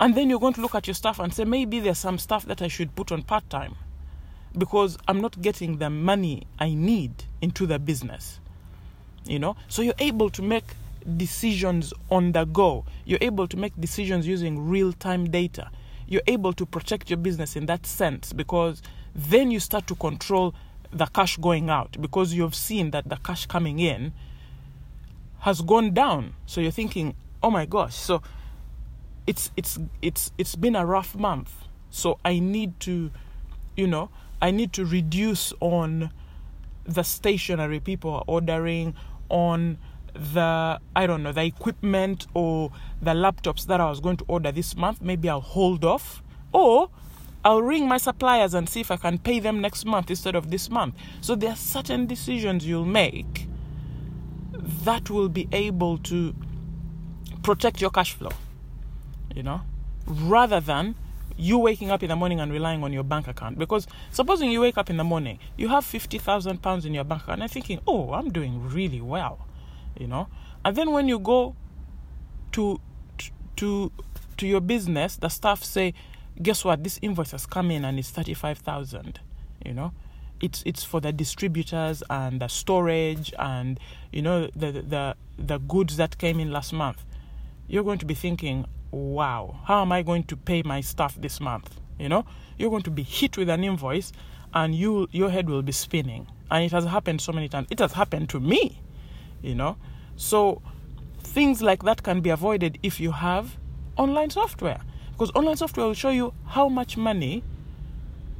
And 0.00 0.14
then 0.14 0.28
you're 0.28 0.40
going 0.40 0.54
to 0.54 0.60
look 0.60 0.74
at 0.74 0.86
your 0.86 0.94
stuff 0.94 1.18
and 1.18 1.32
say, 1.32 1.44
maybe 1.44 1.80
there's 1.80 1.98
some 1.98 2.18
stuff 2.18 2.44
that 2.46 2.60
I 2.60 2.68
should 2.68 2.94
put 2.94 3.12
on 3.12 3.22
part 3.22 3.48
time 3.48 3.76
because 4.56 4.98
I'm 5.08 5.20
not 5.20 5.40
getting 5.40 5.78
the 5.78 5.90
money 5.90 6.46
I 6.58 6.74
need 6.74 7.24
into 7.40 7.66
the 7.66 7.78
business. 7.78 8.38
You 9.24 9.38
know? 9.38 9.56
So 9.68 9.82
you're 9.82 9.94
able 9.98 10.30
to 10.30 10.42
make 10.42 10.64
decisions 11.16 11.92
on 12.10 12.32
the 12.32 12.44
go. 12.44 12.84
You're 13.04 13.18
able 13.20 13.46
to 13.48 13.56
make 13.56 13.78
decisions 13.80 14.26
using 14.26 14.68
real 14.68 14.92
time 14.92 15.30
data. 15.30 15.70
You're 16.06 16.22
able 16.26 16.52
to 16.54 16.66
protect 16.66 17.10
your 17.10 17.16
business 17.16 17.56
in 17.56 17.66
that 17.66 17.86
sense 17.86 18.32
because 18.32 18.82
then 19.14 19.50
you 19.50 19.60
start 19.60 19.86
to 19.86 19.94
control 19.94 20.54
the 20.94 21.06
cash 21.06 21.36
going 21.36 21.68
out 21.68 22.00
because 22.00 22.32
you've 22.32 22.54
seen 22.54 22.92
that 22.92 23.08
the 23.08 23.16
cash 23.16 23.46
coming 23.46 23.80
in 23.80 24.12
has 25.40 25.60
gone 25.60 25.92
down. 25.92 26.34
So 26.46 26.60
you're 26.60 26.70
thinking, 26.70 27.14
oh 27.42 27.50
my 27.50 27.66
gosh, 27.66 27.94
so 27.94 28.22
it's 29.26 29.50
it's 29.56 29.78
it's 30.00 30.32
it's 30.38 30.54
been 30.54 30.76
a 30.76 30.86
rough 30.86 31.14
month. 31.14 31.52
So 31.90 32.18
I 32.24 32.38
need 32.38 32.78
to, 32.80 33.10
you 33.76 33.86
know, 33.86 34.10
I 34.40 34.50
need 34.50 34.72
to 34.74 34.84
reduce 34.84 35.52
on 35.60 36.10
the 36.84 37.02
stationery 37.02 37.80
people 37.80 38.10
are 38.10 38.24
ordering 38.26 38.94
on 39.28 39.78
the 40.14 40.80
I 40.94 41.06
don't 41.06 41.22
know 41.22 41.32
the 41.32 41.44
equipment 41.44 42.26
or 42.34 42.70
the 43.02 43.12
laptops 43.12 43.66
that 43.66 43.80
I 43.80 43.88
was 43.88 44.00
going 44.00 44.16
to 44.18 44.24
order 44.28 44.52
this 44.52 44.76
month. 44.76 45.02
Maybe 45.02 45.28
I'll 45.28 45.40
hold 45.40 45.84
off 45.84 46.22
or 46.52 46.88
I'll 47.44 47.62
ring 47.62 47.86
my 47.86 47.98
suppliers 47.98 48.54
and 48.54 48.68
see 48.68 48.80
if 48.80 48.90
I 48.90 48.96
can 48.96 49.18
pay 49.18 49.38
them 49.38 49.60
next 49.60 49.84
month 49.84 50.08
instead 50.08 50.34
of 50.34 50.50
this 50.50 50.70
month. 50.70 50.94
So 51.20 51.34
there 51.34 51.50
are 51.50 51.56
certain 51.56 52.06
decisions 52.06 52.66
you'll 52.66 52.86
make 52.86 53.46
that 54.84 55.10
will 55.10 55.28
be 55.28 55.48
able 55.52 55.98
to 55.98 56.34
protect 57.42 57.80
your 57.80 57.90
cash 57.90 58.14
flow, 58.14 58.30
you 59.34 59.42
know, 59.42 59.60
rather 60.06 60.60
than 60.60 60.94
you 61.36 61.58
waking 61.58 61.90
up 61.90 62.02
in 62.02 62.08
the 62.08 62.16
morning 62.16 62.40
and 62.40 62.52
relying 62.52 62.82
on 62.82 62.92
your 62.92 63.02
bank 63.02 63.28
account. 63.28 63.58
Because 63.58 63.86
supposing 64.10 64.50
you 64.50 64.60
wake 64.60 64.78
up 64.78 64.88
in 64.88 64.96
the 64.96 65.04
morning, 65.04 65.38
you 65.56 65.68
have 65.68 65.84
50,000 65.84 66.62
pounds 66.62 66.86
in 66.86 66.94
your 66.94 67.04
bank 67.04 67.24
account 67.24 67.42
and 67.42 67.50
thinking, 67.50 67.80
oh, 67.86 68.12
I'm 68.12 68.30
doing 68.30 68.68
really 68.68 69.00
well, 69.00 69.46
you 69.98 70.06
know, 70.06 70.28
and 70.64 70.76
then 70.76 70.92
when 70.92 71.08
you 71.08 71.18
go 71.18 71.54
to, 72.52 72.80
to, 73.56 73.92
to 74.36 74.46
your 74.46 74.60
business, 74.60 75.16
the 75.16 75.28
staff 75.28 75.62
say, 75.62 75.92
guess 76.42 76.64
what? 76.64 76.82
This 76.84 76.98
invoice 77.02 77.32
has 77.32 77.46
come 77.46 77.70
in 77.70 77.84
and 77.84 77.98
it's 77.98 78.10
35,000, 78.10 79.20
you 79.64 79.74
know? 79.74 79.92
it's 80.40 80.64
it's 80.66 80.82
for 80.82 81.00
the 81.00 81.12
distributors 81.12 82.02
and 82.10 82.40
the 82.40 82.48
storage 82.48 83.32
and 83.38 83.78
you 84.12 84.20
know 84.20 84.48
the 84.56 84.72
the 84.72 85.16
the 85.38 85.58
goods 85.58 85.96
that 85.96 86.18
came 86.18 86.40
in 86.40 86.50
last 86.50 86.72
month. 86.72 87.04
You're 87.68 87.84
going 87.84 88.00
to 88.00 88.04
be 88.04 88.14
thinking 88.14 88.66
wow 88.90 89.60
how 89.64 89.82
am 89.82 89.90
i 89.90 90.02
going 90.02 90.24
to 90.24 90.36
pay 90.36 90.62
my 90.64 90.80
staff 90.80 91.14
this 91.20 91.40
month? 91.40 91.80
You 91.98 92.08
know? 92.08 92.26
You're 92.58 92.70
going 92.70 92.82
to 92.82 92.90
be 92.90 93.04
hit 93.04 93.38
with 93.38 93.48
an 93.48 93.62
invoice 93.62 94.12
and 94.52 94.74
you 94.74 95.08
your 95.12 95.30
head 95.30 95.48
will 95.48 95.62
be 95.62 95.72
spinning. 95.72 96.26
And 96.50 96.64
it 96.64 96.72
has 96.72 96.84
happened 96.84 97.20
so 97.20 97.32
many 97.32 97.48
times. 97.48 97.68
It 97.70 97.78
has 97.78 97.92
happened 97.92 98.28
to 98.30 98.40
me 98.40 98.82
you 99.44 99.54
know? 99.54 99.76
So 100.16 100.62
things 101.18 101.62
like 101.62 101.82
that 101.84 102.02
can 102.02 102.20
be 102.20 102.30
avoided 102.30 102.78
if 102.82 102.98
you 102.98 103.12
have 103.12 103.56
online 103.96 104.30
software 104.30 104.80
because 105.14 105.30
online 105.34 105.56
software 105.56 105.86
will 105.86 105.94
show 105.94 106.10
you 106.10 106.34
how 106.46 106.68
much 106.68 106.96
money 106.96 107.42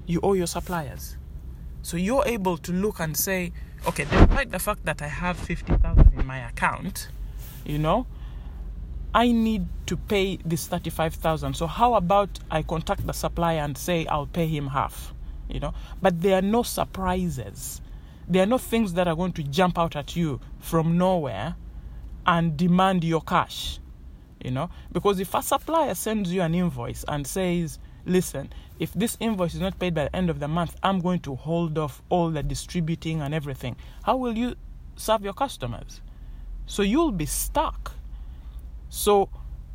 you 0.07 0.21
owe 0.23 0.35
your 0.35 0.47
suppliers 0.47 1.17
so 1.83 1.97
you're 1.97 2.25
able 2.27 2.59
to 2.59 2.73
look 2.73 3.01
and 3.01 3.17
say 3.17 3.53
okay 3.87 4.05
despite 4.05 4.51
the 4.51 4.59
fact 4.59 4.85
that 4.85 5.01
i 5.01 5.07
have 5.07 5.37
50000 5.37 6.13
in 6.19 6.27
my 6.27 6.47
account 6.49 7.09
you 7.65 7.79
know 7.79 8.07
I 9.15 9.31
need 9.31 9.69
to 9.87 9.97
pay 9.97 10.39
this 10.45 10.67
35,000. 10.67 11.55
So 11.55 11.69
how 11.69 11.95
about 11.95 12.41
I 12.51 12.63
contact 12.63 13.07
the 13.07 13.13
supplier 13.13 13.61
and 13.61 13.79
say 13.79 14.07
I'll 14.07 14.27
pay 14.27 14.49
him 14.49 14.67
half, 14.67 15.15
you 15.49 15.61
know? 15.61 15.73
But 16.03 16.21
there 16.21 16.37
are 16.37 16.43
no 16.43 16.65
surprises. 16.65 17.81
There 18.27 18.43
are 18.43 18.47
no 18.47 18.59
things 18.59 18.95
that 18.95 19.07
are 19.07 19.15
going 19.15 19.33
to 19.35 19.45
jump 19.45 19.79
out 19.79 19.95
at 19.95 20.17
you 20.17 20.41
from 20.59 20.99
nowhere 20.99 21.55
and 22.27 22.57
demand 22.57 23.05
your 23.05 23.21
cash, 23.21 23.79
you 24.45 24.51
know? 24.51 24.71
Because 24.93 25.19
if 25.19 25.35
a 25.35 25.43
supplier 25.43 25.95
sends 25.95 26.33
you 26.33 26.43
an 26.43 26.55
invoice 26.55 27.05
and 27.09 27.27
says, 27.27 27.79
listen, 28.07 28.53
if 28.79 28.93
this 28.93 29.17
invoice 29.19 29.55
is 29.55 29.61
not 29.61 29.79
paid 29.79 29.95
by 29.95 30.05
the 30.05 30.15
end 30.17 30.31
of 30.31 30.39
the 30.39 30.49
month, 30.49 30.77
I'm 30.83 31.01
going 31.01 31.21
to 31.21 31.35
hold 31.35 31.79
off 31.79 32.03
all 32.11 32.31
the 32.31 32.43
distributing 32.43 33.23
and 33.23 33.35
everything. 33.35 33.77
How 34.03 34.17
will 34.17 34.37
you 34.37 34.55
serve 34.97 35.23
your 35.23 35.35
customers? 35.35 36.01
So 36.67 36.83
you'll 36.83 37.13
be 37.13 37.27
stuck 37.27 37.95
so, 38.95 39.29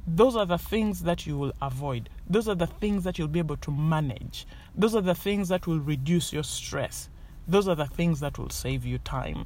those 0.08 0.38
are 0.38 0.46
the 0.46 0.58
things 0.58 1.04
that 1.04 1.28
you 1.28 1.38
will 1.38 1.52
avoid. 1.62 2.10
Those 2.30 2.48
are 2.48 2.56
the 2.56 2.68
things 2.68 3.04
that 3.04 3.20
you'll 3.20 3.28
be 3.28 3.40
able 3.40 3.58
to 3.58 3.70
manage. 3.70 4.48
Those 4.74 4.96
are 4.96 5.02
the 5.02 5.14
things 5.14 5.50
that 5.50 5.68
will 5.68 5.82
reduce 5.82 6.32
your 6.32 6.44
stress. 6.44 7.10
Those 7.46 7.68
are 7.68 7.76
the 7.76 7.86
things 7.86 8.22
that 8.22 8.40
will 8.40 8.50
save 8.50 8.86
you 8.86 8.98
time. 8.98 9.46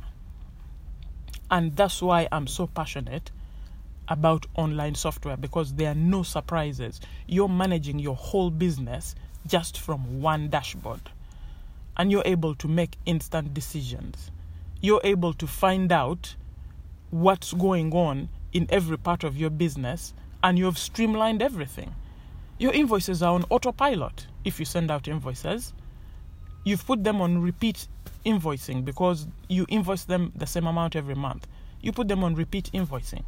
And 1.50 1.76
that's 1.76 2.04
why 2.04 2.28
I'm 2.32 2.46
so 2.46 2.68
passionate 2.68 3.32
about 4.08 4.46
online 4.56 4.96
software 4.96 5.38
because 5.38 5.74
there 5.74 5.92
are 5.92 5.96
no 5.96 6.24
surprises. 6.24 7.00
You're 7.28 7.50
managing 7.50 8.00
your 8.00 8.16
whole 8.16 8.50
business 8.50 9.16
just 9.48 9.78
from 9.80 10.22
one 10.22 10.50
dashboard. 10.50 11.02
And 11.98 12.12
you're 12.12 12.24
able 12.26 12.56
to 12.56 12.68
make 12.68 12.98
instant 13.06 13.54
decisions. 13.54 14.32
You're 14.82 15.02
able 15.04 15.34
to 15.34 15.48
find 15.48 15.92
out 15.92 16.36
what's 17.12 17.54
going 17.54 17.94
on 17.94 18.30
in 18.52 18.68
every 18.70 18.98
part 18.98 19.24
of 19.24 19.38
your 19.38 19.50
business 19.50 20.14
and 20.44 20.58
you 20.58 20.66
have 20.66 20.78
streamlined 20.78 21.42
everything. 21.42 21.94
Your 22.58 22.74
invoices 22.74 23.24
are 23.24 23.34
on 23.34 23.46
autopilot 23.50 24.28
if 24.44 24.60
you 24.60 24.66
send 24.66 24.92
out 24.92 25.08
invoices. 25.08 25.74
You've 26.64 26.86
put 26.86 27.04
them 27.04 27.22
on 27.22 27.42
repeat 27.42 27.88
invoicing 28.26 28.86
because 28.86 29.28
you 29.50 29.66
invoice 29.70 30.06
them 30.06 30.32
the 30.36 30.46
same 30.46 30.68
amount 30.68 30.96
every 30.96 31.16
month. 31.16 31.48
You 31.82 31.92
put 31.92 32.08
them 32.08 32.24
on 32.24 32.36
repeat 32.36 32.72
invoicing. 32.74 33.24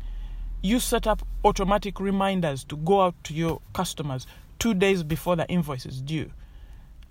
You 0.66 0.80
set 0.80 1.06
up 1.06 1.22
automatic 1.44 2.00
reminders 2.00 2.64
to 2.64 2.78
go 2.78 3.04
out 3.04 3.14
to 3.26 3.36
your 3.36 3.62
customers 3.74 4.26
two 4.58 4.74
days 4.74 5.04
before 5.04 5.36
the 5.36 5.48
invoice 5.48 5.86
is 5.86 6.02
due. 6.02 6.32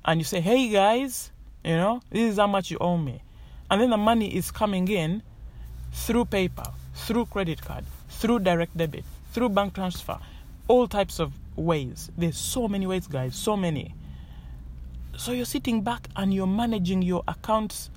And 0.05 0.19
you 0.19 0.25
say, 0.25 0.41
hey 0.41 0.71
guys, 0.71 1.31
you 1.65 1.77
know, 1.77 2.01
this 2.11 2.33
is 2.33 2.39
how 2.39 2.49
much 2.49 2.73
you 2.73 2.79
owe 2.81 2.97
me. 2.97 3.23
And 3.71 3.81
then 3.81 3.91
the 3.91 3.97
money 3.97 4.35
is 4.35 4.51
coming 4.51 4.89
in 4.89 5.23
through 5.93 6.25
PayPal, 6.25 6.73
through 6.95 7.27
credit 7.27 7.63
card, 7.63 7.85
through 8.09 8.41
direct 8.41 8.77
debit, 8.77 9.05
through 9.31 9.51
bank 9.51 9.75
transfer, 9.75 10.19
all 10.67 10.89
types 10.89 11.21
of 11.21 11.33
ways. 11.55 12.11
There's 12.19 12.37
so 12.37 12.67
many 12.67 12.89
ways, 12.89 13.07
guys, 13.07 13.37
so 13.37 13.57
many. 13.57 13.95
So 15.17 15.31
you're 15.31 15.45
sitting 15.45 15.83
back 15.83 16.09
and 16.17 16.35
you're 16.35 16.49
managing 16.49 17.03
your 17.03 17.23
accounts 17.29 17.91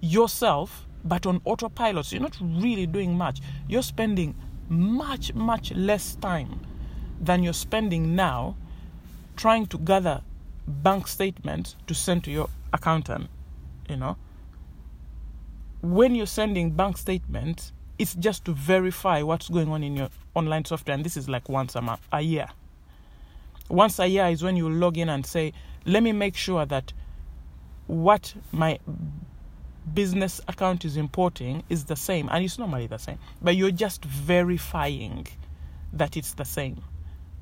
yourself, 0.00 0.86
but 1.04 1.26
on 1.26 1.40
autopilot. 1.44 2.06
So 2.06 2.14
you're 2.14 2.22
not 2.22 2.36
really 2.40 2.86
doing 2.86 3.18
much. 3.18 3.40
You're 3.66 3.82
spending 3.82 4.36
much, 4.72 5.34
much 5.34 5.72
less 5.72 6.16
time 6.16 6.60
than 7.20 7.42
you're 7.42 7.52
spending 7.52 8.16
now 8.16 8.56
trying 9.36 9.66
to 9.66 9.78
gather 9.78 10.22
bank 10.66 11.06
statements 11.06 11.76
to 11.86 11.94
send 11.94 12.24
to 12.24 12.30
your 12.30 12.48
accountant. 12.72 13.28
You 13.88 13.96
know, 13.96 14.16
when 15.82 16.14
you're 16.14 16.26
sending 16.26 16.70
bank 16.70 16.96
statements, 16.96 17.72
it's 17.98 18.14
just 18.14 18.44
to 18.46 18.52
verify 18.52 19.22
what's 19.22 19.48
going 19.48 19.68
on 19.68 19.84
in 19.84 19.96
your 19.96 20.08
online 20.34 20.64
software 20.64 20.94
and 20.94 21.04
this 21.04 21.16
is 21.16 21.28
like 21.28 21.48
once 21.48 21.76
a 21.76 21.82
month 21.82 22.00
a 22.10 22.20
year 22.20 22.48
once 23.68 23.98
a 23.98 24.06
year 24.06 24.26
is 24.26 24.42
when 24.42 24.56
you 24.56 24.68
log 24.68 24.96
in 24.96 25.08
and 25.08 25.24
say 25.24 25.52
let 25.84 26.02
me 26.02 26.10
make 26.12 26.34
sure 26.34 26.64
that 26.66 26.92
what 27.86 28.34
my 28.50 28.78
business 29.94 30.40
account 30.48 30.84
is 30.84 30.96
importing 30.96 31.62
is 31.68 31.84
the 31.84 31.96
same 31.96 32.28
and 32.30 32.44
it's 32.44 32.58
normally 32.58 32.86
the 32.86 32.98
same 32.98 33.18
but 33.40 33.56
you're 33.56 33.70
just 33.70 34.04
verifying 34.04 35.26
that 35.92 36.16
it's 36.16 36.34
the 36.34 36.44
same 36.44 36.82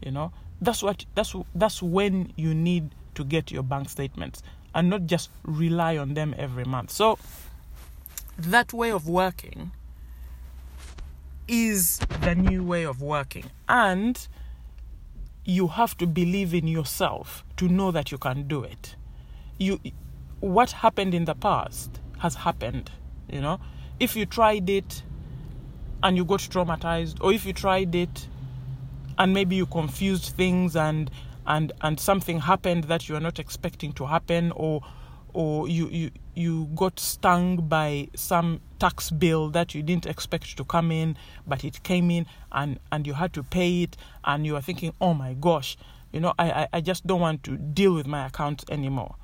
you 0.02 0.10
know 0.10 0.32
that's 0.60 0.82
what 0.82 1.04
that's 1.14 1.34
that's 1.54 1.82
when 1.82 2.32
you 2.36 2.54
need 2.54 2.90
to 3.14 3.24
get 3.24 3.50
your 3.50 3.62
bank 3.62 3.88
statements 3.88 4.42
and 4.74 4.88
not 4.88 5.06
just 5.06 5.30
rely 5.44 5.96
on 5.96 6.14
them 6.14 6.34
every 6.38 6.64
month 6.64 6.90
so 6.90 7.18
that 8.38 8.72
way 8.72 8.90
of 8.90 9.06
working 9.06 9.70
is 11.50 11.98
the 12.22 12.34
new 12.34 12.62
way 12.62 12.84
of 12.84 13.02
working. 13.02 13.50
And 13.68 14.26
you 15.44 15.66
have 15.66 15.96
to 15.98 16.06
believe 16.06 16.54
in 16.54 16.68
yourself 16.68 17.44
to 17.56 17.68
know 17.68 17.90
that 17.90 18.12
you 18.12 18.18
can 18.18 18.46
do 18.46 18.62
it. 18.62 18.94
You 19.58 19.80
what 20.38 20.70
happened 20.70 21.12
in 21.12 21.26
the 21.26 21.34
past 21.34 22.00
has 22.20 22.34
happened, 22.34 22.90
you 23.30 23.40
know. 23.40 23.60
If 23.98 24.16
you 24.16 24.24
tried 24.24 24.70
it 24.70 25.02
and 26.02 26.16
you 26.16 26.24
got 26.24 26.40
traumatized 26.40 27.18
or 27.20 27.32
if 27.32 27.44
you 27.44 27.52
tried 27.52 27.94
it 27.94 28.28
and 29.18 29.34
maybe 29.34 29.56
you 29.56 29.66
confused 29.66 30.34
things 30.36 30.76
and 30.76 31.10
and 31.46 31.72
and 31.82 31.98
something 32.00 32.40
happened 32.40 32.84
that 32.84 33.08
you 33.08 33.16
are 33.16 33.20
not 33.20 33.38
expecting 33.38 33.92
to 33.94 34.06
happen 34.06 34.52
or 34.52 34.82
or 35.34 35.68
you 35.68 35.88
you 35.88 36.10
you 36.34 36.66
got 36.74 36.98
stung 36.98 37.56
by 37.68 38.08
some 38.14 38.60
tax 38.78 39.10
bill 39.10 39.50
that 39.50 39.74
you 39.74 39.82
didn't 39.82 40.06
expect 40.06 40.56
to 40.56 40.64
come 40.64 40.90
in, 40.90 41.16
but 41.46 41.64
it 41.64 41.82
came 41.82 42.10
in 42.10 42.26
and, 42.50 42.78
and 42.90 43.06
you 43.06 43.12
had 43.12 43.32
to 43.34 43.42
pay 43.42 43.82
it, 43.82 43.96
and 44.24 44.46
you 44.46 44.56
are 44.56 44.62
thinking, 44.62 44.94
oh 45.00 45.12
my 45.12 45.34
gosh, 45.34 45.76
you 46.12 46.20
know, 46.20 46.32
I, 46.38 46.50
I, 46.50 46.68
I 46.74 46.80
just 46.80 47.06
don't 47.06 47.20
want 47.20 47.42
to 47.44 47.56
deal 47.58 47.94
with 47.94 48.06
my 48.06 48.26
account 48.26 48.64
anymore. 48.70 49.16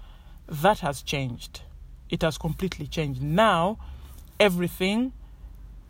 That 0.47 0.81
has 0.81 1.03
changed. 1.03 1.63
It 2.11 2.23
has 2.23 2.38
completely 2.38 2.87
changed. 2.87 3.23
Now, 3.23 3.79
everything 4.38 5.12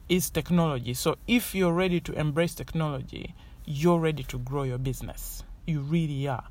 is 0.09 0.31
technology. 0.31 0.95
So 0.95 1.17
if 1.27 1.55
you're 1.55 1.73
ready 1.73 2.01
to 2.01 2.13
embrace 2.13 2.55
technology, 2.55 3.35
you're 3.65 3.99
ready 3.99 4.23
to 4.25 4.39
grow 4.39 4.63
your 4.63 4.79
business. 4.79 5.43
You 5.67 5.81
really 5.81 6.29
are. 6.29 6.45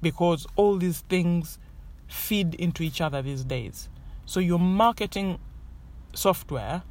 Because 0.00 0.46
all 0.56 0.76
these 0.76 1.00
things 1.00 1.58
feed 2.08 2.54
into 2.54 2.82
each 2.82 3.00
other 3.00 3.22
these 3.22 3.44
days. 3.44 3.88
So 4.26 4.40
your 4.40 4.58
marketing 4.58 5.38
software, 6.14 6.82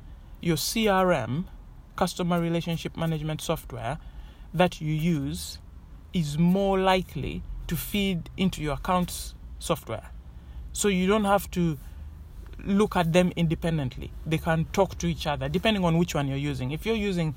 your 0.41 0.57
CRM, 0.57 1.45
customer 1.95 2.41
relationship 2.41 2.97
management 2.97 3.41
software 3.41 3.97
that 4.53 4.81
you 4.81 4.93
use 4.93 5.60
is 6.13 6.38
more 6.38 6.79
likely 6.79 7.43
to 7.67 7.75
feed 7.75 8.29
into 8.36 8.62
your 8.62 8.73
accounts 8.73 9.36
software. 9.60 10.10
So 10.73 10.88
you 10.88 11.07
don't 11.07 11.25
have 11.25 11.49
to 11.51 11.77
look 12.65 12.95
at 12.95 13.12
them 13.13 13.32
independently. 13.36 14.12
They 14.26 14.38
can 14.38 14.65
talk 14.74 14.97
to 15.00 15.08
each 15.08 15.28
other 15.28 15.50
depending 15.50 15.84
on 15.84 15.97
which 15.97 16.15
one 16.15 16.28
you're 16.28 16.38
using. 16.38 16.71
If 16.71 16.86
you're 16.86 16.95
using 16.95 17.36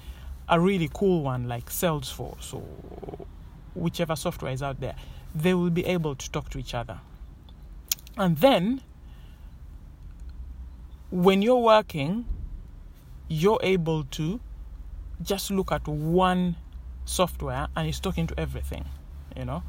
a 0.49 0.61
really 0.61 0.91
cool 0.93 1.23
one 1.23 1.49
like 1.49 1.71
Salesforce 1.71 2.53
or 2.55 3.27
whichever 3.75 4.17
software 4.17 4.53
is 4.53 4.63
out 4.63 4.81
there, 4.81 4.95
they 5.35 5.55
will 5.55 5.71
be 5.71 5.85
able 5.87 6.15
to 6.15 6.31
talk 6.31 6.51
to 6.51 6.59
each 6.59 6.75
other. 6.75 7.01
And 8.17 8.37
then 8.39 8.83
when 11.11 11.43
you're 11.43 11.57
working, 11.57 12.27
you're 13.29 13.61
able 13.63 14.05
to 14.05 14.41
just 15.23 15.51
look 15.51 15.73
at 15.73 15.87
one 15.89 16.57
software 17.05 17.69
and 17.75 17.89
it's 17.89 18.01
talking 18.01 18.27
to 18.27 18.39
everything, 18.39 18.85
you 19.37 19.45
know. 19.45 19.63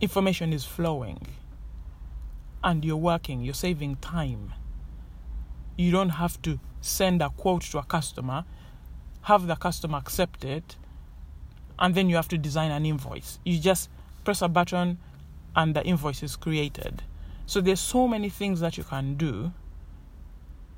Information 0.00 0.52
is 0.52 0.64
flowing 0.64 1.20
and 2.64 2.84
you're 2.84 2.96
working, 2.96 3.40
you're 3.40 3.54
saving 3.54 3.96
time. 3.96 4.52
You 5.76 5.90
don't 5.90 6.10
have 6.10 6.40
to 6.42 6.60
send 6.80 7.22
a 7.22 7.30
quote 7.30 7.62
to 7.62 7.78
a 7.78 7.82
customer, 7.82 8.44
have 9.22 9.46
the 9.46 9.56
customer 9.56 9.98
accept 9.98 10.44
it, 10.44 10.76
and 11.78 11.94
then 11.94 12.08
you 12.08 12.16
have 12.16 12.28
to 12.28 12.38
design 12.38 12.70
an 12.70 12.86
invoice. 12.86 13.38
You 13.44 13.58
just 13.58 13.90
press 14.24 14.42
a 14.42 14.48
button 14.48 14.98
and 15.56 15.74
the 15.74 15.84
invoice 15.84 16.22
is 16.22 16.36
created. 16.36 17.02
So 17.46 17.60
there's 17.60 17.80
so 17.80 18.06
many 18.06 18.28
things 18.28 18.60
that 18.60 18.76
you 18.76 18.84
can 18.84 19.14
do 19.14 19.52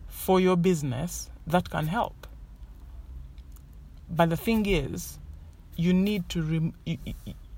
for 0.09 0.41
your 0.41 0.57
business 0.57 1.31
that 1.47 1.69
can 1.69 1.87
help. 1.87 2.27
But 4.09 4.31
the 4.31 4.37
thing 4.37 4.67
is, 4.67 5.19
you 5.77 5.93
need 5.93 6.29
to 6.31 6.43
rem- 6.43 6.75
you, 6.85 6.99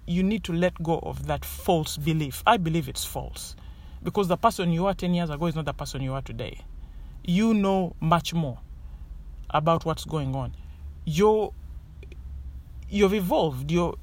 you 0.07 0.23
need 0.23 0.45
to 0.45 0.53
let 0.53 0.83
go 0.83 0.99
of 1.01 1.27
that 1.27 1.45
false 1.45 1.97
belief. 1.97 2.43
I 2.47 2.57
believe 2.57 2.89
it's 2.89 3.05
false 3.05 3.57
because 4.03 4.29
the 4.29 4.37
person 4.37 4.73
you 4.73 4.85
were 4.85 4.95
10 4.95 5.15
years 5.15 5.31
ago 5.31 5.47
is 5.47 5.55
not 5.55 5.65
the 5.65 5.73
person 5.73 6.03
you 6.03 6.13
are 6.13 6.23
today. 6.23 6.61
You 7.25 7.55
know 7.55 7.95
much 8.01 8.35
more 8.35 8.59
about 9.51 9.85
what's 9.85 10.05
going 10.05 10.35
on. 10.35 10.55
You're 11.05 11.53
you've 12.89 13.15
evolved. 13.15 13.71
You're 13.71 13.97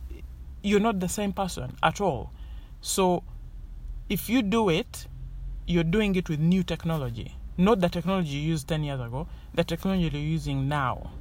you're 0.62 0.80
not 0.80 1.00
the 1.00 1.10
same 1.10 1.34
person 1.34 1.76
at 1.84 2.02
all. 2.02 2.32
So 2.82 3.24
if 4.10 4.30
you 4.30 4.42
do 4.42 4.70
it, 4.70 5.08
you're 5.68 5.84
doing 5.84 6.16
it 6.16 6.30
with 6.30 6.40
new 6.40 6.64
technology. 6.64 7.36
Not 7.58 7.80
the 7.80 7.90
technology 7.90 8.30
you 8.30 8.50
used 8.50 8.68
10 8.68 8.84
years 8.84 9.00
ago, 9.00 9.28
the 9.54 9.64
technology 9.64 10.10
you're 10.12 10.22
using 10.22 10.68
now. 10.68 11.12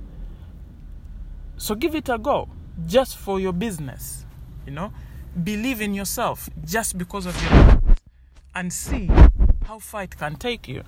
So 1.57 1.75
give 1.75 1.95
it 1.95 2.09
a 2.09 2.19
go 2.19 2.49
just 2.87 3.17
for 3.17 3.39
your 3.39 3.53
business. 3.53 4.25
You 4.67 4.73
know, 4.73 4.93
believe 5.45 5.81
in 5.81 5.95
yourself 5.95 6.49
just 6.65 6.97
because 6.97 7.27
of 7.27 7.41
your 7.43 7.82
and 8.55 8.73
see 8.73 9.11
how 9.65 9.79
far 9.79 10.05
it 10.05 10.17
can 10.17 10.37
take 10.37 10.69
you. 10.69 10.83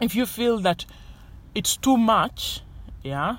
If 0.00 0.14
you 0.14 0.26
feel 0.26 0.58
that 0.60 0.84
it's 1.54 1.76
too 1.76 1.96
much, 1.96 2.62
yeah, 3.02 3.36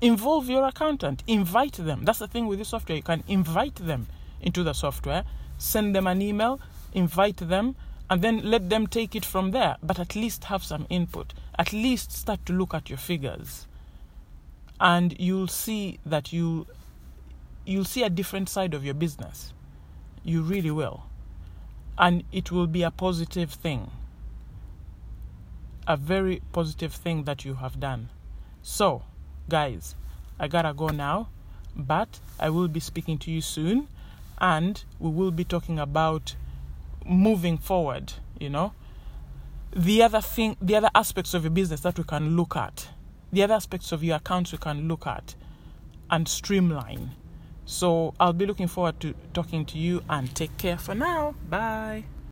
involve 0.00 0.48
your 0.48 0.66
accountant, 0.66 1.22
invite 1.26 1.74
them. 1.74 2.04
That's 2.04 2.18
the 2.18 2.28
thing 2.28 2.46
with 2.46 2.58
this 2.58 2.68
software. 2.68 2.96
You 2.96 3.02
can 3.02 3.24
invite 3.28 3.76
them 3.76 4.06
into 4.40 4.62
the 4.62 4.72
software, 4.72 5.24
send 5.58 5.94
them 5.94 6.06
an 6.06 6.20
email, 6.20 6.60
invite 6.92 7.38
them, 7.38 7.76
and 8.10 8.22
then 8.22 8.42
let 8.50 8.70
them 8.70 8.86
take 8.86 9.16
it 9.16 9.24
from 9.24 9.50
there. 9.50 9.76
But 9.82 9.98
at 9.98 10.14
least 10.14 10.44
have 10.44 10.62
some 10.62 10.86
input. 10.90 11.34
At 11.58 11.72
least 11.72 12.12
start 12.12 12.44
to 12.46 12.52
look 12.52 12.74
at 12.74 12.88
your 12.90 12.98
figures. 12.98 13.66
And 14.78 15.18
you'll 15.18 15.48
see 15.48 15.98
that 16.04 16.32
you 16.32 16.66
you'll 17.64 17.84
see 17.84 18.02
a 18.02 18.10
different 18.10 18.48
side 18.48 18.74
of 18.74 18.84
your 18.84 18.94
business. 18.94 19.52
You 20.22 20.42
really 20.42 20.70
will. 20.70 21.04
And 21.98 22.24
it 22.32 22.52
will 22.52 22.66
be 22.66 22.82
a 22.82 22.90
positive 22.90 23.52
thing. 23.52 23.90
A 25.86 25.96
very 25.96 26.42
positive 26.52 26.92
thing 26.92 27.24
that 27.24 27.44
you 27.44 27.54
have 27.54 27.80
done. 27.80 28.10
So, 28.62 29.02
guys, 29.48 29.94
I 30.38 30.48
gotta 30.48 30.74
go 30.74 30.88
now, 30.88 31.28
but 31.74 32.20
I 32.38 32.50
will 32.50 32.68
be 32.68 32.80
speaking 32.80 33.18
to 33.18 33.30
you 33.30 33.40
soon 33.40 33.88
and 34.38 34.84
we 34.98 35.10
will 35.10 35.30
be 35.30 35.44
talking 35.44 35.78
about 35.78 36.34
moving 37.06 37.56
forward, 37.58 38.14
you 38.38 38.50
know. 38.50 38.72
The 39.74 40.02
other 40.02 40.20
thing, 40.20 40.56
the 40.60 40.76
other 40.76 40.90
aspects 40.94 41.34
of 41.34 41.44
your 41.44 41.50
business 41.50 41.80
that 41.80 41.98
we 41.98 42.04
can 42.04 42.36
look 42.36 42.56
at, 42.56 42.88
the 43.32 43.42
other 43.42 43.54
aspects 43.54 43.92
of 43.92 44.02
your 44.02 44.16
accounts 44.16 44.52
we 44.52 44.58
can 44.58 44.88
look 44.88 45.06
at 45.06 45.34
and 46.10 46.28
streamline. 46.28 47.10
So 47.66 48.14
I'll 48.18 48.32
be 48.32 48.46
looking 48.46 48.68
forward 48.68 48.98
to 49.00 49.14
talking 49.34 49.64
to 49.66 49.78
you 49.78 50.02
and 50.08 50.34
take 50.34 50.56
care 50.56 50.78
for 50.78 50.94
now. 50.94 51.34
Bye. 51.50 52.04